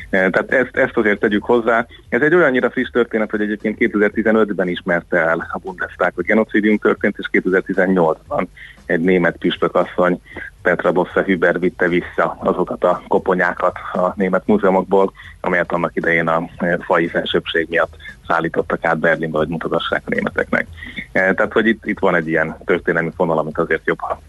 [0.10, 1.86] Eh, tehát ezt, ezt azért tegyük hozzá.
[2.10, 7.16] Ez egy olyannyira friss történet, hogy egyébként 2015-ben ismerte el a Bundestag, hogy genocidium történt,
[7.18, 8.46] és 2018-ban
[8.92, 10.22] egy német püspökasszony,
[10.62, 16.50] Petra Bosse Hüber vitte vissza azokat a koponyákat a német múzeumokból, amelyet annak idején a
[16.80, 17.96] fai felsőbség miatt
[18.28, 20.68] szállítottak át Berlinbe, hogy mutagassák a németeknek.
[21.12, 24.22] Eh, tehát, hogy itt, itt van egy ilyen történelmi fonal, amit azért jobb, ha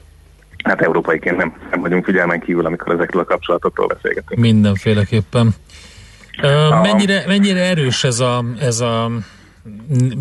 [0.63, 4.41] hát európaiként nem, nem vagyunk figyelmen kívül, amikor ezekről a kapcsolatokról beszélgetünk.
[4.41, 5.55] Mindenféleképpen.
[6.83, 9.11] Mennyire, mennyire erős ez a, ez a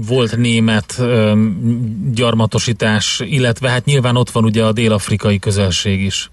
[0.07, 1.01] volt német
[2.13, 6.29] gyarmatosítás, illetve hát nyilván ott van ugye a dél-afrikai közelség is.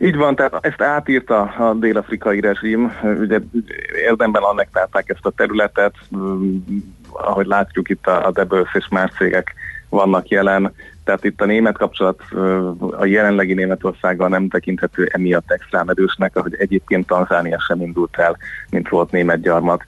[0.00, 3.40] Így van, tehát ezt átírta a dél-afrikai rezsim, ugye
[4.06, 5.94] érdemben annektálták ezt a területet,
[7.12, 9.54] ahogy látjuk itt a, a és más cégek
[9.88, 10.72] vannak jelen,
[11.04, 12.22] tehát itt a német kapcsolat
[12.90, 18.36] a jelenlegi Németországgal nem tekinthető emiatt extrán erősnek, ahogy egyébként Tanzánia sem indult el,
[18.70, 19.84] mint volt német gyarmat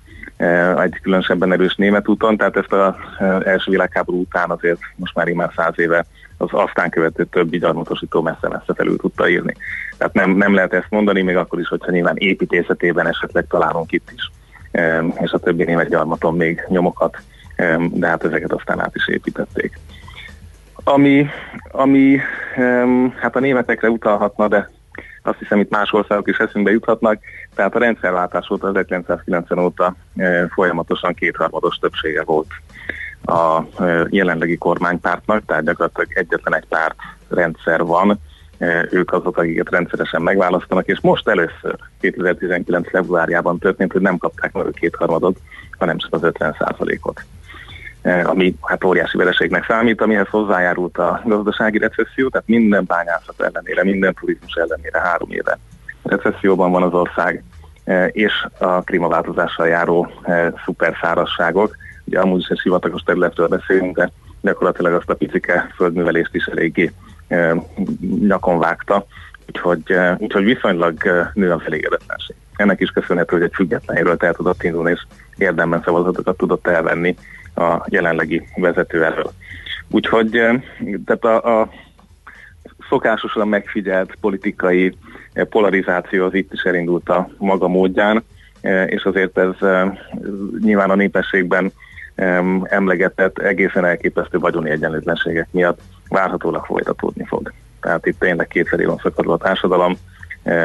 [0.82, 2.94] egy különösebben erős német úton, tehát ezt az
[3.44, 6.06] első világháború után azért most már már száz éve
[6.38, 9.54] az aztán követő többi gyarmatosító messze-messze felül tudta írni.
[9.98, 14.10] Tehát nem, nem lehet ezt mondani, még akkor is, hogyha nyilván építészetében esetleg találunk itt
[14.14, 14.30] is,
[15.20, 17.18] és a többi német gyarmaton még nyomokat,
[17.90, 19.78] de hát ezeket aztán át is építették.
[20.84, 21.26] Ami,
[21.70, 22.20] ami
[23.20, 24.70] hát a németekre utalhatna, de
[25.26, 27.18] azt hiszem itt más országok is eszünkbe juthatnak,
[27.54, 29.94] tehát a rendszerváltás óta, 1990 óta
[30.48, 32.48] folyamatosan kétharmados többsége volt
[33.24, 33.62] a
[34.08, 36.96] jelenlegi kormánypártnak, tehát gyakorlatilag egyetlen egy párt
[37.28, 38.18] rendszer van,
[38.90, 42.90] ők azok, akiket rendszeresen megválasztanak, és most először 2019.
[42.90, 45.38] februárjában történt, hogy nem kapták meg a kétharmadot,
[45.78, 46.54] hanem csak az 50
[47.02, 47.24] ot
[48.24, 54.14] ami hát óriási vereségnek számít, amihez hozzájárult a gazdasági recesszió, tehát minden bányászat ellenére, minden
[54.14, 55.58] turizmus ellenére három éve
[56.02, 57.42] recesszióban van az ország,
[58.10, 60.10] és a klímaváltozással járó
[60.64, 66.44] szuperszárasságok, ugye amúgy is egy sivatagos területről beszélünk, de gyakorlatilag azt a picike földművelést is
[66.44, 66.92] eléggé
[68.20, 69.06] nyakon vágta,
[69.46, 71.02] úgyhogy, úgyhogy viszonylag
[71.34, 72.36] nő az elégedetlenség.
[72.56, 77.16] Ennek is köszönhető, hogy egy függetlenről el tudott indulni, és érdemben szavazatokat tudott elvenni
[77.56, 79.32] a jelenlegi vezető elől.
[79.90, 80.30] Úgyhogy
[81.04, 81.68] tehát a, a
[82.88, 84.96] szokásosan megfigyelt politikai
[85.48, 88.24] polarizáció az itt is elindult a maga módján,
[88.86, 89.54] és azért ez
[90.60, 91.72] nyilván a népességben
[92.62, 97.52] emlegetett egészen elképesztő vagyoni egyenlőtlenségek miatt várhatólag folytatódni fog.
[97.80, 99.96] Tehát itt tényleg kétszer van szakadva a társadalom,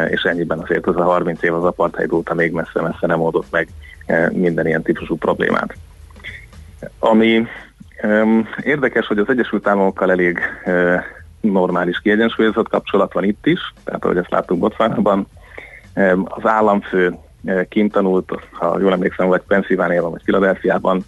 [0.09, 3.67] és ennyiben azért az a 30 év az apartheid óta még messze-messze nem oldott meg
[4.31, 5.75] minden ilyen típusú problémát.
[6.99, 7.47] Ami
[8.03, 11.01] um, érdekes, hogy az Egyesült Államokkal elég uh,
[11.41, 15.27] normális kiegyensúlyozott kapcsolat van itt is, tehát ahogy ezt láttuk Botswanában.
[15.95, 21.03] Um, az államfő uh, kint tanult, ha jól emlékszem, vagy Pennsylvániában, vagy Filadelfiában, uh,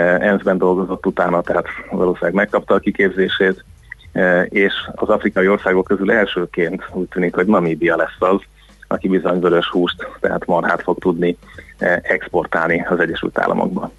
[0.00, 3.64] ENSZ-ben dolgozott utána, tehát valószínűleg megkapta a kiképzését,
[4.48, 8.40] és az afrikai országok közül elsőként úgy tűnik, hogy Namíbia lesz az,
[8.88, 11.36] aki bizony vörös húst, tehát marhát fog tudni
[12.02, 13.92] exportálni az Egyesült Államokba.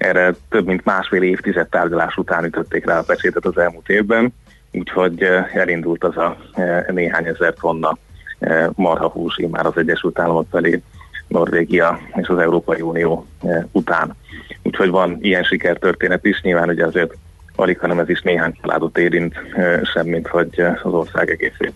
[0.00, 4.32] Erre több mint másfél évtized tárgyalás után ütötték rá a pecsétet az elmúlt évben,
[4.72, 7.98] úgyhogy eh, elindult az a eh, néhány ezer tonna
[8.38, 10.82] eh, marhahús már az Egyesült Államok felé,
[11.26, 13.26] Norvégia és az Európai Unió
[13.72, 14.16] után.
[14.62, 17.14] Úgyhogy van ilyen sikertörténet is, nyilván ugye azért
[17.56, 19.34] alig, hanem ez is néhány családot érint,
[19.82, 21.72] semmint hogy az ország egészét.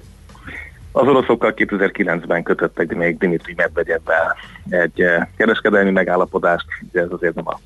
[0.92, 4.36] Az oroszokkal 2009-ben kötöttek még Dimitri Medvegyevvel
[4.68, 5.04] egy
[5.36, 7.60] kereskedelmi megállapodást, de ez azért nem a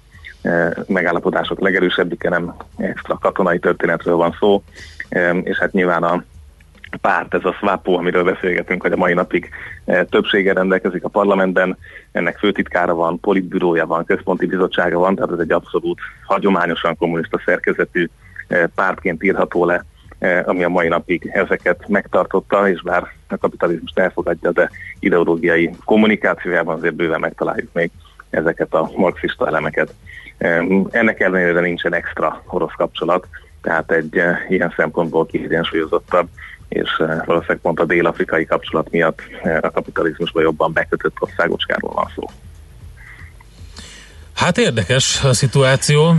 [0.86, 4.62] megállapodások legerősebbike, nem extra katonai történetről van szó,
[5.42, 6.24] és hát nyilván a
[7.00, 9.48] párt, ez a SWAPO, amiről beszélgetünk, hogy a mai napig
[10.08, 11.76] többsége rendelkezik a parlamentben,
[12.12, 18.08] ennek főtitkára van, politbürója van, központi bizottsága van, tehát ez egy abszolút hagyományosan kommunista szerkezetű
[18.74, 19.84] pártként írható le,
[20.44, 26.94] ami a mai napig ezeket megtartotta, és bár a kapitalizmust elfogadja, de ideológiai kommunikációjában azért
[26.94, 27.90] bőven megtaláljuk még
[28.30, 29.94] ezeket a marxista elemeket.
[30.90, 33.26] Ennek ellenére nincsen extra orosz kapcsolat,
[33.62, 36.28] tehát egy eh, ilyen szempontból kiegyensúlyozottabb,
[36.68, 42.10] és eh, valószínűleg pont a dél-afrikai kapcsolat miatt eh, a kapitalizmusban jobban bekötött országocskáról van
[42.14, 42.30] szó.
[44.34, 46.14] Hát érdekes a szituáció.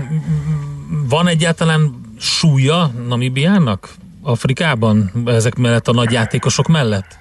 [1.09, 3.89] Van egyáltalán súlya Namibiának
[4.21, 7.18] Afrikában ezek mellett a nagy játékosok mellett?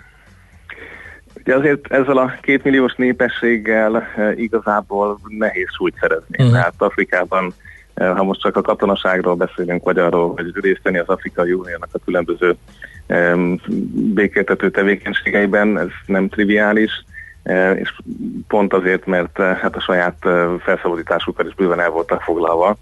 [1.49, 6.37] Ugye azért ezzel a kétmilliós népességgel igazából nehéz súlyt szerezni.
[6.39, 6.53] Uh-huh.
[6.53, 7.55] Tehát Afrikában,
[7.95, 11.99] ha most csak a katonaságról beszélünk, vagy arról, hogy részt venni az Afrikai Uniónak a
[12.05, 12.57] különböző
[13.07, 13.61] um,
[14.15, 17.05] békéltető tevékenységeiben, ez nem triviális,
[17.75, 17.93] és
[18.49, 20.17] pont azért, mert hát a saját
[20.61, 22.77] felszabadításukkal is bőven el voltak foglalva,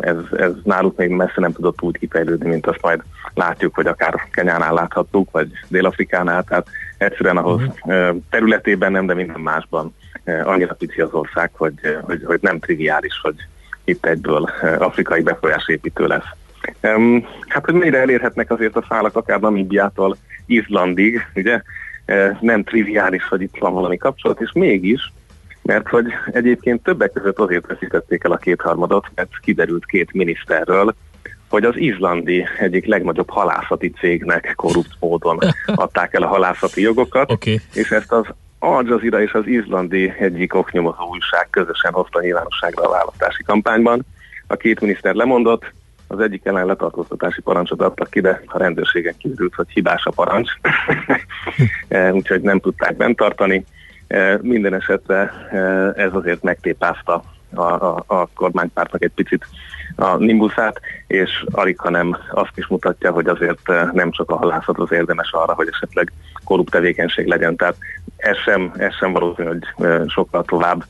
[0.00, 3.02] ez, ez náluk még messze nem tudott úgy kifejlődni, mint azt majd
[3.34, 6.66] látjuk, hogy akár Kenyánál láthattuk, vagy Dél-Afrikánál, tehát
[6.98, 8.16] egyszerűen ahhoz uh-huh.
[8.30, 9.94] területében nem, de minden másban
[10.44, 13.34] annyira pici az ország, hogy, hogy, hogy nem triviális, hogy
[13.84, 16.26] itt egyből afrikai befolyásépítő lesz.
[17.48, 21.62] Hát, hogy mennyire elérhetnek azért a szálak akár Namibiától Izlandig, ugye?
[22.40, 25.12] Nem triviális, hogy itt van valami kapcsolat, és mégis
[25.68, 30.94] mert hogy egyébként többek között azért veszítették el a kétharmadot, mert kiderült két miniszterről,
[31.48, 37.60] hogy az izlandi egyik legnagyobb halászati cégnek korrupt módon adták el a halászati jogokat, okay.
[37.74, 38.26] és ezt az
[38.58, 44.06] Al Jazeera és az izlandi egyik oknyomozó újság közösen hozta nyilvánosságra a választási kampányban.
[44.46, 45.72] A két miniszter lemondott,
[46.06, 50.50] az egyik ellen letartóztatási parancsot adtak ki, de a rendőrségen kiderült, hogy hibás a parancs,
[52.18, 53.64] úgyhogy nem tudták bent tartani.
[54.08, 55.58] E, minden esetre e,
[56.02, 57.22] ez azért megtépázta
[57.54, 59.46] a, a, a kormánypártnak egy picit
[59.96, 64.78] a nimbuszát, és alig, hanem azt is mutatja, hogy azért e, nem csak a halászat
[64.78, 66.12] az érdemes arra, hogy esetleg
[66.44, 67.56] korrupt tevékenység legyen.
[67.56, 67.76] Tehát
[68.16, 69.64] ez sem, ez sem valószínű, hogy
[70.10, 70.84] sokkal tovább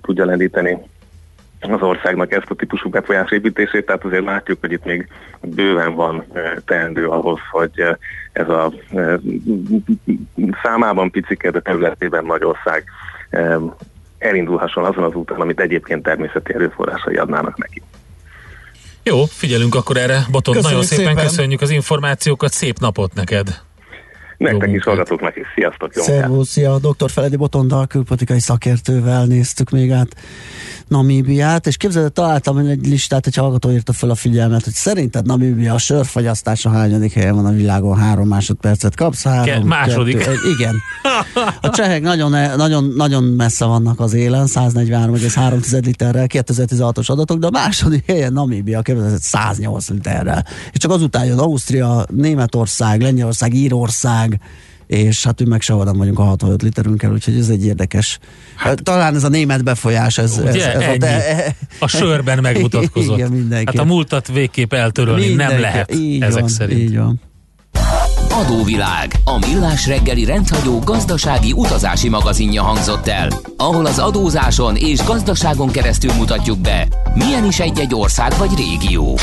[0.00, 0.78] tudja lendíteni
[1.60, 5.08] az országnak ezt a típusú befolyásépítését, tehát azért látjuk, hogy itt még
[5.40, 6.24] bőven van
[6.64, 7.82] teendő ahhoz, hogy
[8.32, 8.72] ez a
[10.62, 12.84] számában picike, de területében nagy ország
[14.18, 17.82] elindulhasson azon az úton, amit egyébként természeti erőforrásai adnának neki.
[19.02, 20.18] Jó, figyelünk akkor erre.
[20.30, 23.66] Boton, köszönjük nagyon szépen, szépen köszönjük az információkat, szép napot neked!
[24.36, 25.46] Nektek is hallgatóknak is.
[25.54, 25.92] Sziasztok!
[25.92, 26.78] Szervusz, szia!
[26.78, 27.10] Dr.
[27.10, 30.08] Feledi Botondal, külpolitikai szakértővel néztük még át
[30.88, 35.74] Namíbiát, és képzeld, találtam egy listát, egy hallgató írta fel a figyelmet, hogy szerinted Namíbia
[35.74, 40.18] a sörfagyasztása hányadik helyen van a világon, három másodpercet kapsz, három, Ke- második.
[40.18, 40.74] Kettő, igen.
[41.60, 47.50] A csehek nagyon, nagyon, nagyon messze vannak az élen, 143,3 literrel, 2016-os adatok, de a
[47.50, 50.44] második helyen Namíbia képzeld, 108 literrel.
[50.72, 54.40] És csak azután jön Ausztria, Németország, Lengyelország, Írország,
[54.88, 58.18] és hát ő meg sehol nem vagyunk a 65 literünkkel, úgyhogy ez egy érdekes.
[58.56, 63.16] Hát, Talán ez a német befolyás, ez, ugye, ez, ez a, de, a sörben megmutatkozott.
[63.18, 63.76] Igen, mindenki.
[63.76, 65.52] Hát a múltat végképp eltörölni mindenki.
[65.52, 66.80] nem lehet így ezek van, szerint.
[66.80, 67.20] Így van.
[68.30, 75.70] Adóvilág, a millás reggeli rendhagyó gazdasági utazási magazinja hangzott el, ahol az adózáson és gazdaságon
[75.70, 79.18] keresztül mutatjuk be, milyen is egy-egy ország vagy régió.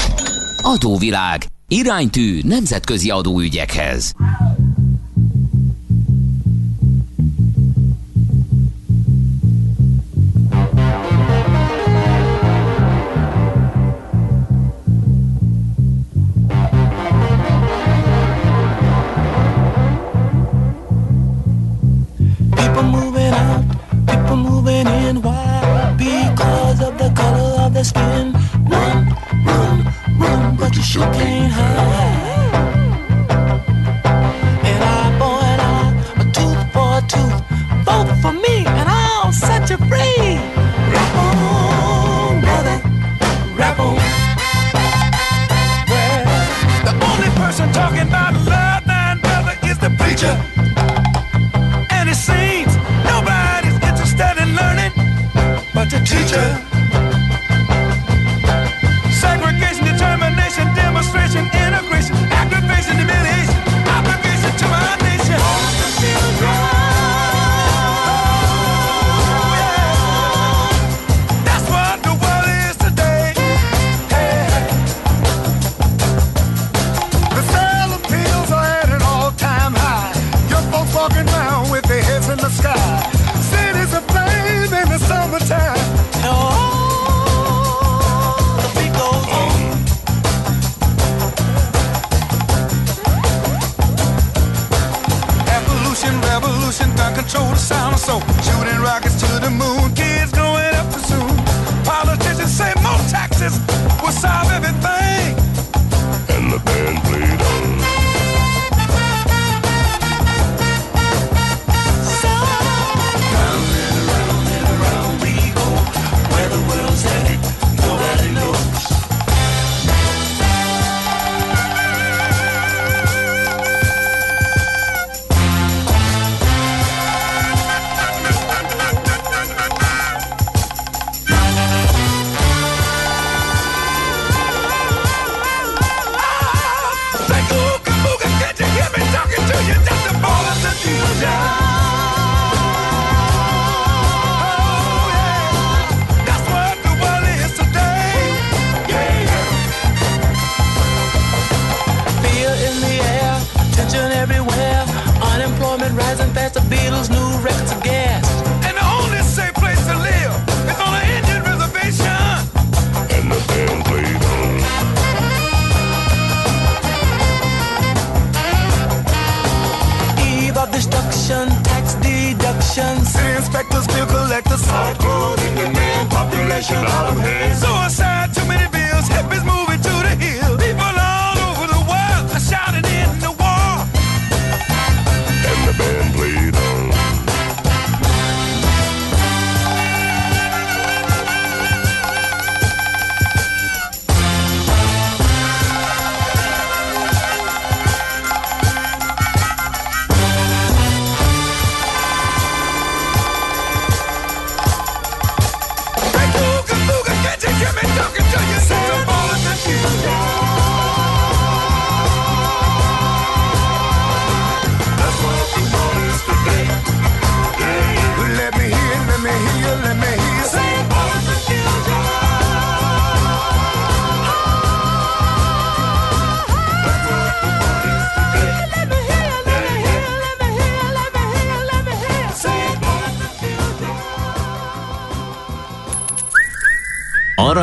[0.62, 4.14] Adóvilág, iránytű nemzetközi adóügyekhez.
[27.86, 28.34] spin.
[28.72, 29.00] Run,
[29.46, 32.15] run, run, but you sure can't hide.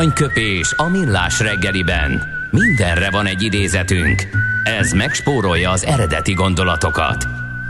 [0.03, 2.23] Aranyköpés a millás reggeliben.
[2.51, 4.29] Mindenre van egy idézetünk.
[4.65, 7.27] Ez megspórolja az eredeti gondolatokat.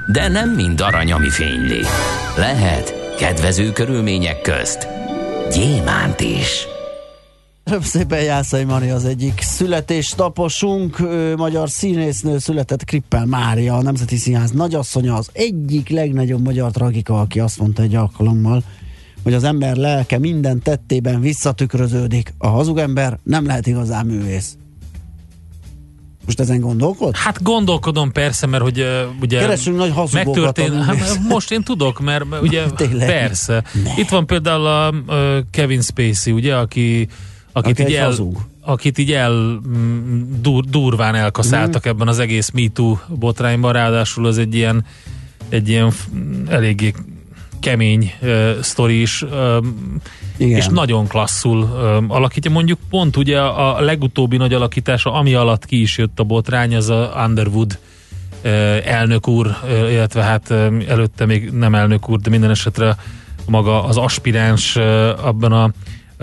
[0.06, 1.80] De nem mind arany, ami fényli.
[2.36, 4.88] Lehet kedvező körülmények közt
[5.54, 6.66] gyémánt is.
[7.64, 14.16] Köszönöm szépen Jászai Mari az egyik születésnaposunk, ő, magyar színésznő született Krippel Mária, a Nemzeti
[14.16, 18.62] Színház nagyasszonya, az egyik legnagyobb magyar tragika, aki azt mondta egy alkalommal,
[19.22, 22.34] hogy az ember lelke minden tettében visszatükröződik.
[22.38, 24.56] A hazug ember nem lehet igazán művész.
[26.26, 27.16] Most ezen gondolkod?
[27.16, 32.24] Hát gondolkodom persze, mert hogy uh, ugye Keresünk nagy hazugokat hát, most én tudok, mert
[32.42, 33.06] ugye Tényleg?
[33.06, 33.64] persze.
[33.84, 33.90] Ne.
[33.96, 37.08] Itt van például a, uh, Kevin Spacey, ugye, aki
[37.52, 38.36] akit Aki így el, hazug.
[38.60, 44.54] akit így el mm, dur, durván elkaszáltak ebben az egész MeToo botrányban, ráadásul az egy
[44.54, 44.84] ilyen
[45.48, 45.92] egy ilyen
[46.48, 46.94] eléggé
[47.62, 49.96] kemény uh, sztori is, um,
[50.36, 50.56] Igen.
[50.56, 52.50] és nagyon klasszul um, alakítja.
[52.50, 56.90] Mondjuk pont ugye a, legutóbbi nagy alakítása, ami alatt ki is jött a botrány, az
[56.90, 57.78] a Underwood
[58.44, 58.50] uh,
[58.84, 62.96] elnök úr, uh, illetve hát um, előtte még nem elnök úr, de minden esetre
[63.46, 65.70] maga az aspiráns uh, abban a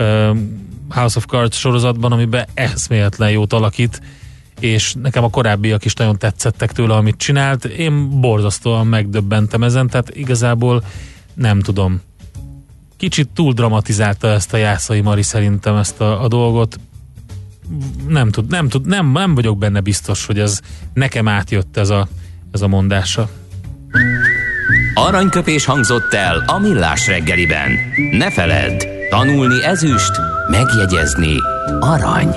[0.02, 4.00] um, House of Cards sorozatban, amiben eszméletlen jót alakít,
[4.60, 7.64] és nekem a korábbiak is nagyon tetszettek tőle, amit csinált.
[7.64, 10.82] Én borzasztóan megdöbbentem ezen, tehát igazából
[11.40, 12.00] nem tudom.
[12.96, 16.80] Kicsit túl dramatizálta ezt a Jászai Mari szerintem ezt a, a dolgot.
[18.08, 20.60] Nem, tud, nem, tud, nem, nem vagyok benne biztos, hogy ez
[20.94, 22.08] nekem átjött ez a,
[22.52, 23.28] ez a mondása.
[24.94, 27.70] Aranyköpés hangzott el a millás reggeliben.
[28.10, 30.12] Ne feledd, tanulni ezüst,
[30.50, 31.36] megjegyezni
[31.80, 32.36] arany.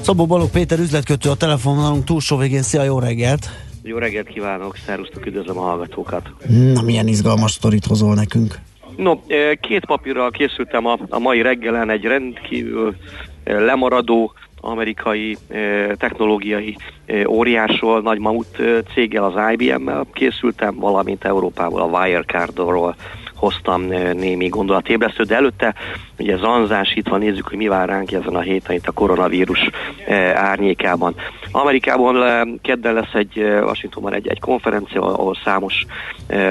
[0.00, 2.62] Szabó Balog Péter üzletkötő a telefononunk túlsó végén.
[2.62, 3.48] Szia, jó reggelt!
[3.82, 6.30] Jó reggelt kívánok, szervusztok, üdvözlöm a hallgatókat.
[6.74, 8.58] Na, milyen izgalmas sztorit hozol nekünk.
[8.96, 12.94] No, eh, két papírral készültem a, a mai reggelen egy rendkívül
[13.44, 16.76] eh, lemaradó amerikai eh, technológiai
[17.28, 18.56] óriásról, nagy mamut
[18.94, 22.96] céggel, az IBM-mel készültem, valamint Európából a Wirecardról,
[23.42, 23.82] hoztam
[24.12, 25.74] némi gondolatébresztő, de előtte
[26.18, 29.70] ugye zanzás itt van, nézzük, hogy mi vár ránk ezen a héten itt a koronavírus
[30.34, 31.14] árnyékában.
[31.52, 35.86] Amerikában kedden lesz egy Washingtonban egy, egy konferencia, ahol számos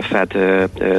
[0.01, 0.31] Fed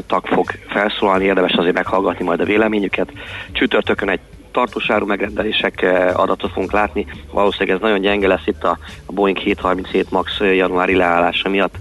[0.07, 3.12] tag fog felszólalni, érdemes azért meghallgatni majd a véleményüket.
[3.53, 4.20] Csütörtökön egy
[4.53, 7.07] tartósáru megrendelések eh, adatot fogunk látni.
[7.32, 11.74] Valószínűleg ez nagyon gyenge lesz itt a, Boeing 737 MAX januári leállása miatt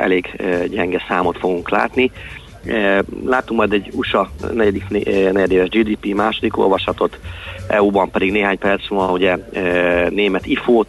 [0.00, 2.10] elég gyenge számot fogunk látni.
[2.64, 7.18] Eh, Látunk majd egy USA negyedik, eh, negyedéves GDP második olvasatot,
[7.68, 10.84] EU-ban pedig néhány perc múlva ugye eh, német IFO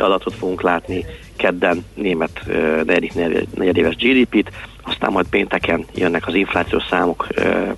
[0.00, 1.04] adatot fogunk látni,
[1.36, 2.42] kedden német
[2.86, 3.14] negyedik
[3.54, 4.50] negyedéves GDP-t,
[4.82, 7.26] aztán majd pénteken jönnek az inflációs számok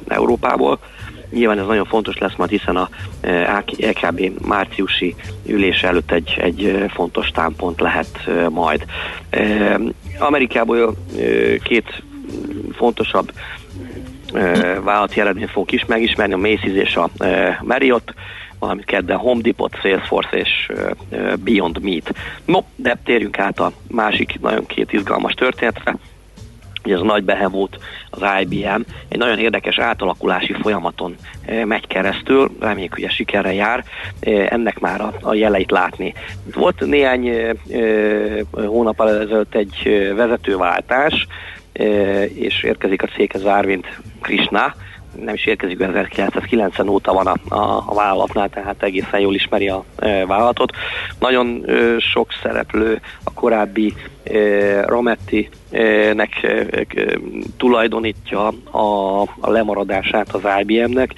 [0.08, 0.78] Európából.
[1.30, 2.88] Nyilván ez nagyon fontos lesz majd, hiszen a
[3.78, 5.14] EKB márciusi
[5.46, 8.84] ülése előtt egy, egy fontos támpont lehet eh, majd.
[10.18, 10.96] Amerikából
[11.62, 12.02] két
[12.72, 13.32] fontosabb
[14.82, 17.10] vállalati eredményt fogunk is megismerni, a Macy's és a
[17.60, 18.14] Marriott,
[18.58, 20.72] valamint kedden Home Depot, Salesforce és
[21.44, 22.12] Beyond Meat.
[22.44, 25.96] No, de térjünk át a másik nagyon két izgalmas történetre.
[26.84, 27.78] Ugye ez a nagy behemót,
[28.10, 31.16] az IBM, egy nagyon érdekes átalakulási folyamaton
[31.64, 33.84] megy keresztül, reméljük, hogy ez sikerre jár,
[34.48, 36.14] ennek már a, a jeleit látni.
[36.54, 37.30] Volt néhány
[38.52, 41.26] hónap ezelőtt egy vezetőváltás,
[42.34, 43.84] és érkezik a céghez Arvind
[44.20, 44.74] Krishna,
[45.20, 49.84] nem is érkezik, 1990 óta van a, a, a vállalatnál, tehát egészen jól ismeri a
[49.96, 50.72] e, vállalatot.
[51.18, 53.94] Nagyon e, sok szereplő a korábbi
[54.24, 56.86] e, Rometti-nek e, e,
[57.56, 61.14] tulajdonítja a, a lemaradását az IBM-nek.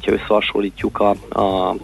[0.00, 1.76] Ha összehasonlítjuk a, a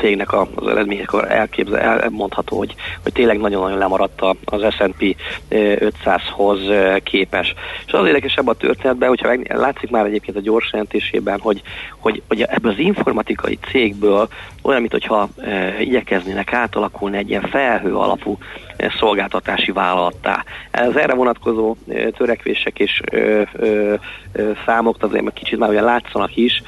[0.00, 5.16] cégnek az eredmények, akkor elképzel, elmondható, hogy, hogy tényleg nagyon-nagyon lemaradt az S&P
[5.48, 7.54] eh, 500-hoz eh, képes.
[7.86, 11.62] És az érdekesebb a történetben, hogyha látszik már egyébként a gyors jelentésében, hogy,
[11.98, 14.28] hogy, hogy ebből az informatikai cégből
[14.62, 18.38] olyan, mintha e, igyekeznének átalakulni egy ilyen felhő alapú
[18.98, 20.44] szolgáltatási vállalattá.
[20.70, 21.76] Ez erre vonatkozó
[22.16, 23.00] törekvések és
[24.66, 26.62] számok azért meg kicsit már olyan látszanak is,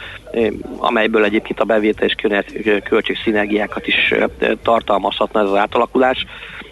[0.78, 4.14] amelyből egyébként a bevétel és kö- költségszinergiákat is
[4.62, 6.26] tartalmazhatna ez az átalakulás.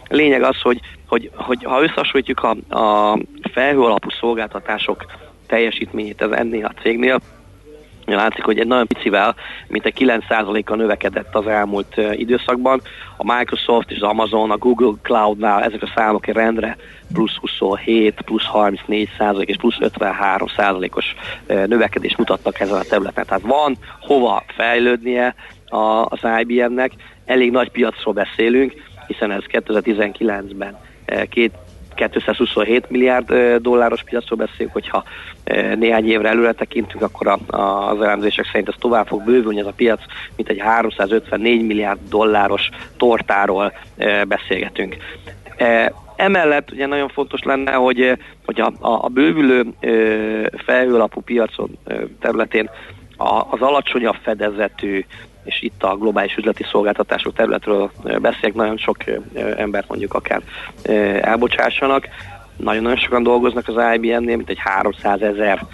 [0.09, 3.18] Lényeg az, hogy, hogy, hogy ha összehasonlítjuk a, a
[3.53, 5.05] felhő alapú szolgáltatások
[5.47, 7.20] teljesítményét ez ennél a cégnél,
[8.15, 9.35] Látszik, hogy egy nagyon picivel,
[9.69, 12.81] mint egy 9%-a növekedett az elmúlt időszakban.
[13.17, 16.77] A Microsoft és az Amazon, a Google Cloud-nál ezek a számok egy rendre
[17.13, 21.15] plusz 27, plusz 34 százalék és plusz 53 százalékos
[21.47, 23.27] növekedést mutattak ezen a területen.
[23.27, 25.35] Tehát van hova fejlődnie
[26.05, 26.93] az IBM-nek,
[27.25, 28.73] elég nagy piacról beszélünk,
[29.07, 30.79] hiszen ez 2019-ben
[31.13, 31.53] uh, két
[31.95, 35.05] 227 milliárd dolláros piacról beszélünk, hogyha
[35.74, 39.66] néhány évre előre tekintünk, akkor a, a, az elemzések szerint ez tovább fog bővülni ez
[39.66, 40.01] a piac,
[40.36, 43.72] mint egy 354 milliárd dolláros tortáról
[44.28, 44.97] beszélgetünk.
[46.16, 51.78] Emellett ugye nagyon fontos lenne, hogy, hogy a, a, a bővülő ö, felhőalapú piacon
[52.20, 52.70] területén
[53.51, 55.05] az alacsonyabb fedezetű
[55.45, 58.97] és itt a globális üzleti szolgáltatások területről beszélek, nagyon sok
[59.57, 60.43] embert mondjuk akár
[61.20, 62.09] elbocsássanak.
[62.57, 65.64] Nagyon-nagyon sokan dolgoznak az IBM-nél, mint egy 300 ezer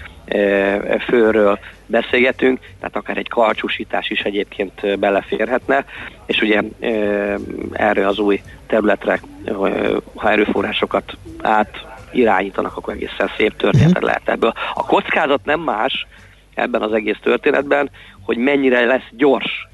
[1.09, 5.85] főről beszélgetünk, tehát akár egy karcsúsítás is egyébként beleférhetne,
[6.27, 6.63] és ugye
[7.73, 9.21] erre az új területre,
[10.15, 14.53] ha erőforrásokat át irányítanak, akkor egészen szép történetet lehet ebből.
[14.75, 16.07] A kockázat nem más
[16.55, 17.91] ebben az egész történetben,
[18.27, 19.69] hogy mennyire lesz gyors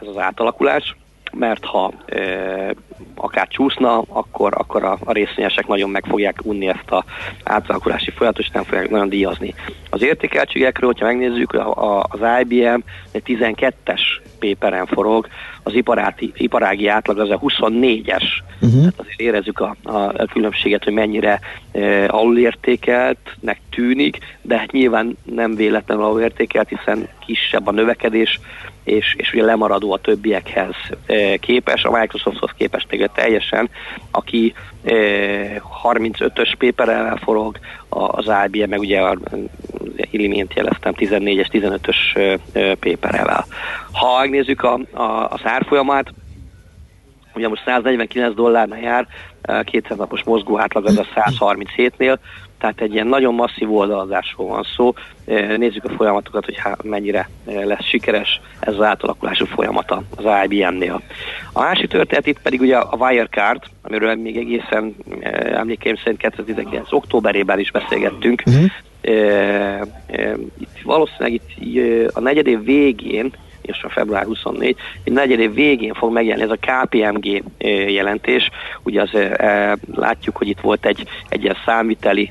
[0.00, 0.96] ez az átalakulás,
[1.32, 2.74] mert ha e,
[3.14, 7.04] akár csúszna, akkor, akkor a, a részvényesek nagyon meg fogják unni ezt a
[7.44, 9.54] átalakulási folyamatot, és nem fogják nagyon díjazni.
[9.90, 12.80] Az értékeltségekről, hogyha megnézzük, a, a, az IBM
[13.12, 14.00] egy 12-es
[14.38, 15.28] péperen forog,
[15.68, 18.24] az iparáti, iparági átlag az a 24-es.
[18.60, 18.78] Uh-huh.
[18.78, 21.40] Tehát azért érezzük a, a, különbséget, hogy mennyire
[21.72, 28.40] e, alulértékeltnek tűnik, de hát nyilván nem véletlenül alulértékelt, hiszen kisebb a növekedés,
[28.84, 30.74] és, és ugye lemaradó a többiekhez
[31.06, 33.70] e, képes, a Microsofthoz képest még teljesen,
[34.10, 34.54] aki
[34.84, 34.92] e,
[35.82, 37.58] 35-ös paperrel forog,
[37.88, 39.18] az IBM meg ugye a
[40.10, 42.38] imént jeleztem 14-es, 15-ös
[42.80, 43.46] paperrel.
[43.92, 46.12] Ha megnézzük a, a, az árfolyamát,
[47.34, 49.06] ugye most 149 dollárnál jár,
[49.64, 52.18] 200 napos mozgó átlag az a 137-nél,
[52.58, 54.94] tehát egy ilyen nagyon masszív oldalazásról van szó.
[55.56, 61.02] Nézzük a folyamatokat, hogy há, mennyire lesz sikeres ez az átalakulású folyamata az IBM-nél.
[61.52, 64.96] A másik történet itt pedig ugye a Wirecard, amiről még egészen
[65.52, 66.92] emlékeim szerint 2019.
[66.92, 68.42] októberében is beszélgettünk.
[68.46, 68.70] Uh-huh.
[70.58, 73.32] itt valószínűleg itt a negyedév végén
[73.68, 77.42] és a február 24, egy negyedév végén fog megjelenni ez a KPMG
[77.88, 78.50] jelentés.
[78.82, 82.30] Ugye az, e, látjuk, hogy itt volt egy, egy ilyen számviteli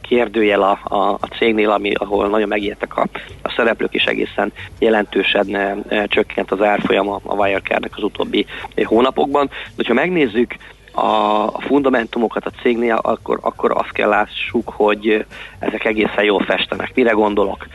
[0.00, 3.06] kérdőjel a, a, a cégnél, ami, ahol nagyon megijedtek a,
[3.42, 8.46] a szereplők, és egészen jelentősen csökkent az árfolyam a, Wirecard-nek az utóbbi
[8.84, 9.46] hónapokban.
[9.46, 10.56] De hogyha megnézzük
[10.92, 15.24] a fundamentumokat a cégnél, akkor, akkor azt kell lássuk, hogy
[15.58, 16.94] ezek egészen jól festenek.
[16.94, 17.66] Mire gondolok?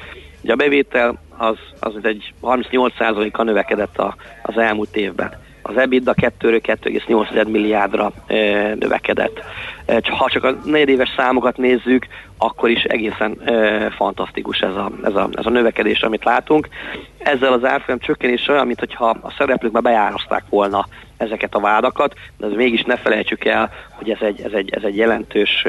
[0.43, 5.39] Ugye a bevétel az, az egy 38%-kal növekedett a, az elmúlt évben.
[5.61, 8.35] Az EBITDA 2-2,8 milliárdra e,
[8.75, 9.39] növekedett.
[9.85, 15.15] E, ha csak a negyedéves számokat nézzük, akkor is egészen e, fantasztikus ez a, ez,
[15.15, 16.67] a, ez a növekedés, amit látunk.
[17.17, 20.87] Ezzel az árfolyam csökkenés olyan, mintha a szereplők már bejárazták volna
[21.17, 24.83] ezeket a vádakat, de ez mégis ne felejtsük el, hogy ez egy, ez egy, ez
[24.83, 25.67] egy jelentős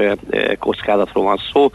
[0.59, 1.71] kockázatról van szó.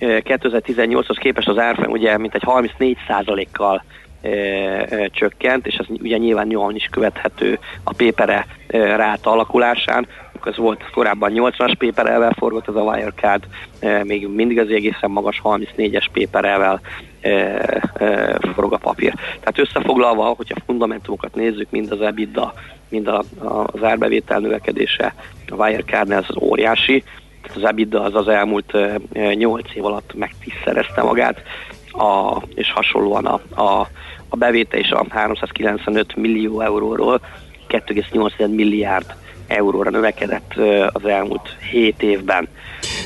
[0.00, 3.84] 2018-hoz képest az árfolyam ugye mintegy 34%-kal
[4.22, 10.06] e, e, csökkent, és ez ugye nyilván nyomon is követhető a pépere e, ráta alakulásán.
[10.44, 13.44] Ez volt korábban 80-as péperelvel forgott ez a Wirecard,
[13.80, 16.80] e, még mindig az egészen magas 34-es péperelvel
[17.20, 17.30] e,
[17.94, 19.14] e, forog a papír.
[19.14, 22.52] Tehát összefoglalva, hogyha fundamentumokat nézzük, mind az EBITDA,
[22.88, 25.14] mind a, a, az árbevétel növekedése
[25.48, 27.04] a Wirecardnál ez az óriási,
[27.54, 28.76] az EBITDA az az elmúlt
[29.12, 31.42] 8 év alatt megtiszterezte magát,
[31.92, 33.88] a, és hasonlóan a, a,
[34.28, 37.20] a bevétel is a 395 millió euróról
[37.68, 39.14] 2,8 milliárd
[39.46, 40.54] euróra növekedett
[40.92, 42.48] az elmúlt 7 évben.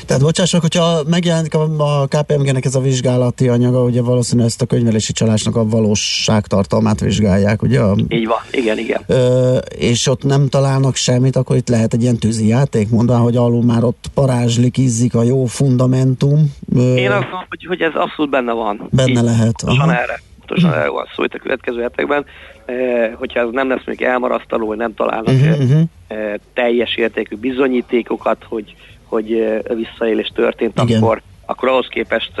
[0.05, 5.13] Tehát bocsássak, hogyha megjelenik a, KPMG-nek ez a vizsgálati anyaga, ugye valószínűleg ezt a könyvelési
[5.13, 7.81] csalásnak a valóságtartalmát vizsgálják, ugye?
[8.07, 9.01] Így van, igen, igen.
[9.07, 13.35] Ö, és ott nem találnak semmit, akkor itt lehet egy ilyen tűzi játék, mondván, hogy
[13.35, 16.53] alul már ott parázslik, izzik a jó fundamentum.
[16.75, 18.87] Ö, Én azt mondom, hogy, hogy ez abszolút benne van.
[18.91, 19.63] Benne Így, lehet.
[19.65, 19.93] Aha.
[19.93, 22.25] erre pontosan erről van szó itt a következő hetekben,
[22.65, 25.81] eh, hogyha ez nem lesz még elmarasztaló, hogy nem találnak uh-huh,
[26.53, 28.75] teljes értékű bizonyítékokat, hogy
[29.13, 31.01] hogy visszaélés történt, Igen.
[31.01, 32.31] akkor akkor ahhoz képest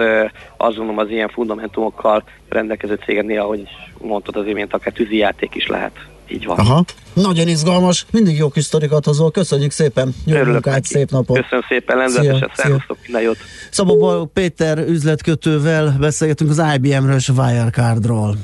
[0.57, 3.67] azt gondolom az ilyen fundamentumokkal rendelkező cégeknél, ahogy
[4.01, 5.91] mondtad az imént, akár játék is lehet.
[6.27, 6.57] Így van.
[6.57, 6.83] Aha.
[7.13, 10.87] Nagyon izgalmas, mindig jó kis sztorikat hozol, köszönjük szépen, jó Örülök munkát, neki.
[10.87, 11.41] szép napot.
[11.41, 13.37] Köszönöm szépen, lendületesen, szervusztok, minden jót.
[13.69, 18.35] Szabó Péter üzletkötővel beszélgetünk az IBM-ről és a Wirecardról.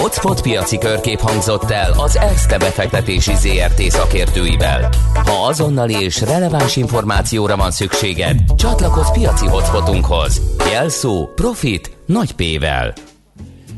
[0.00, 4.88] Hotspot piaci körkép hangzott el az ESZTE befektetési ZRT szakértőivel.
[5.14, 10.40] Ha azonnali és releváns információra van szükséged, csatlakozz piaci hotspotunkhoz.
[10.72, 12.92] Jelszó Profit nagy P-vel.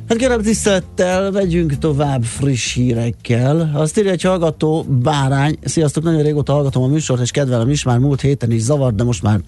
[0.08, 3.70] Hát kérem tisztelettel, megyünk tovább friss hírekkel.
[3.74, 5.58] Azt írja egy hallgató, Bárány.
[5.64, 9.04] Sziasztok, nagyon régóta hallgatom a műsort, és kedvelem is, már múlt héten is zavart, de
[9.04, 9.40] most már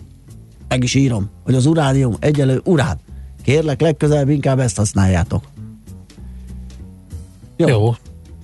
[0.68, 2.98] meg is írom, hogy az uránium egyelő urán.
[3.44, 5.53] Kérlek, legközelebb inkább ezt használjátok.
[7.56, 7.68] Jó.
[7.68, 7.94] Jó.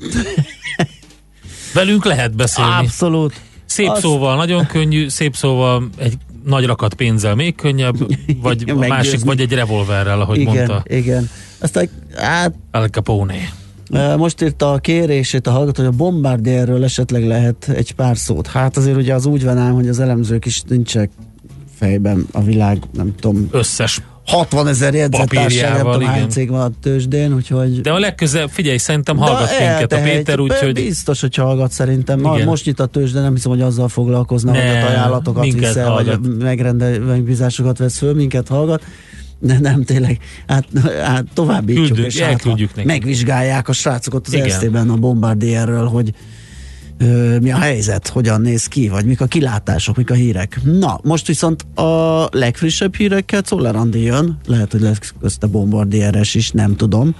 [1.74, 2.70] Velünk lehet beszélni.
[2.70, 3.40] Abszolút.
[3.64, 4.00] Szép Azt...
[4.00, 7.96] szóval, nagyon könnyű, szép szóval egy nagy rakat pénzzel még könnyebb,
[8.42, 10.82] vagy a másik, vagy egy revolverrel, ahogy igen, mondta.
[10.86, 12.54] Igen, aztán hát...
[12.70, 13.52] Al Capone.
[14.16, 18.46] Most írta a kérését a hallgató, hogy a bombardérről esetleg lehet egy pár szót.
[18.46, 21.10] Hát azért ugye az úgy van ám, hogy az elemzők is nincsenek
[21.74, 23.48] fejben a világ, nem tudom.
[23.50, 27.80] Összes 60 ezer jegyzettársa, nem tudom hány cég van a tőzsdén, úgyhogy...
[27.80, 30.72] De a legközelebb, figyelj, szerintem hallgat minket a Péter, úgyhogy...
[30.72, 32.18] Biztos, hogy hallgat szerintem.
[32.18, 32.46] Igen.
[32.46, 36.20] Most nyit a tőzsde, nem hiszem, hogy azzal foglalkozna, ne, hogy a ajánlatokat viszel, vagy
[36.38, 38.82] megrendelőbízásokat vesz föl, minket hallgat.
[39.38, 40.66] De nem, tényleg, hát,
[41.02, 46.12] hát továbbítjuk, Küldünk, és hát, megvizsgálják a srácokat az esztében a bombardierről, hogy
[47.40, 50.60] mi a helyzet, hogyan néz ki, vagy mik a kilátások, mik a hírek.
[50.64, 56.50] Na, most viszont a legfrissebb hírekkel Czoller Andi jön, lehet, hogy lesz közte bombardieres is,
[56.50, 57.14] nem tudom.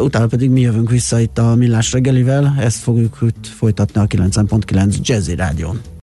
[0.00, 5.34] Utána pedig mi jövünk vissza itt a Millás reggelivel, ezt fogjuk folytatni a 9.9 Jazzy
[5.34, 5.80] Rádión.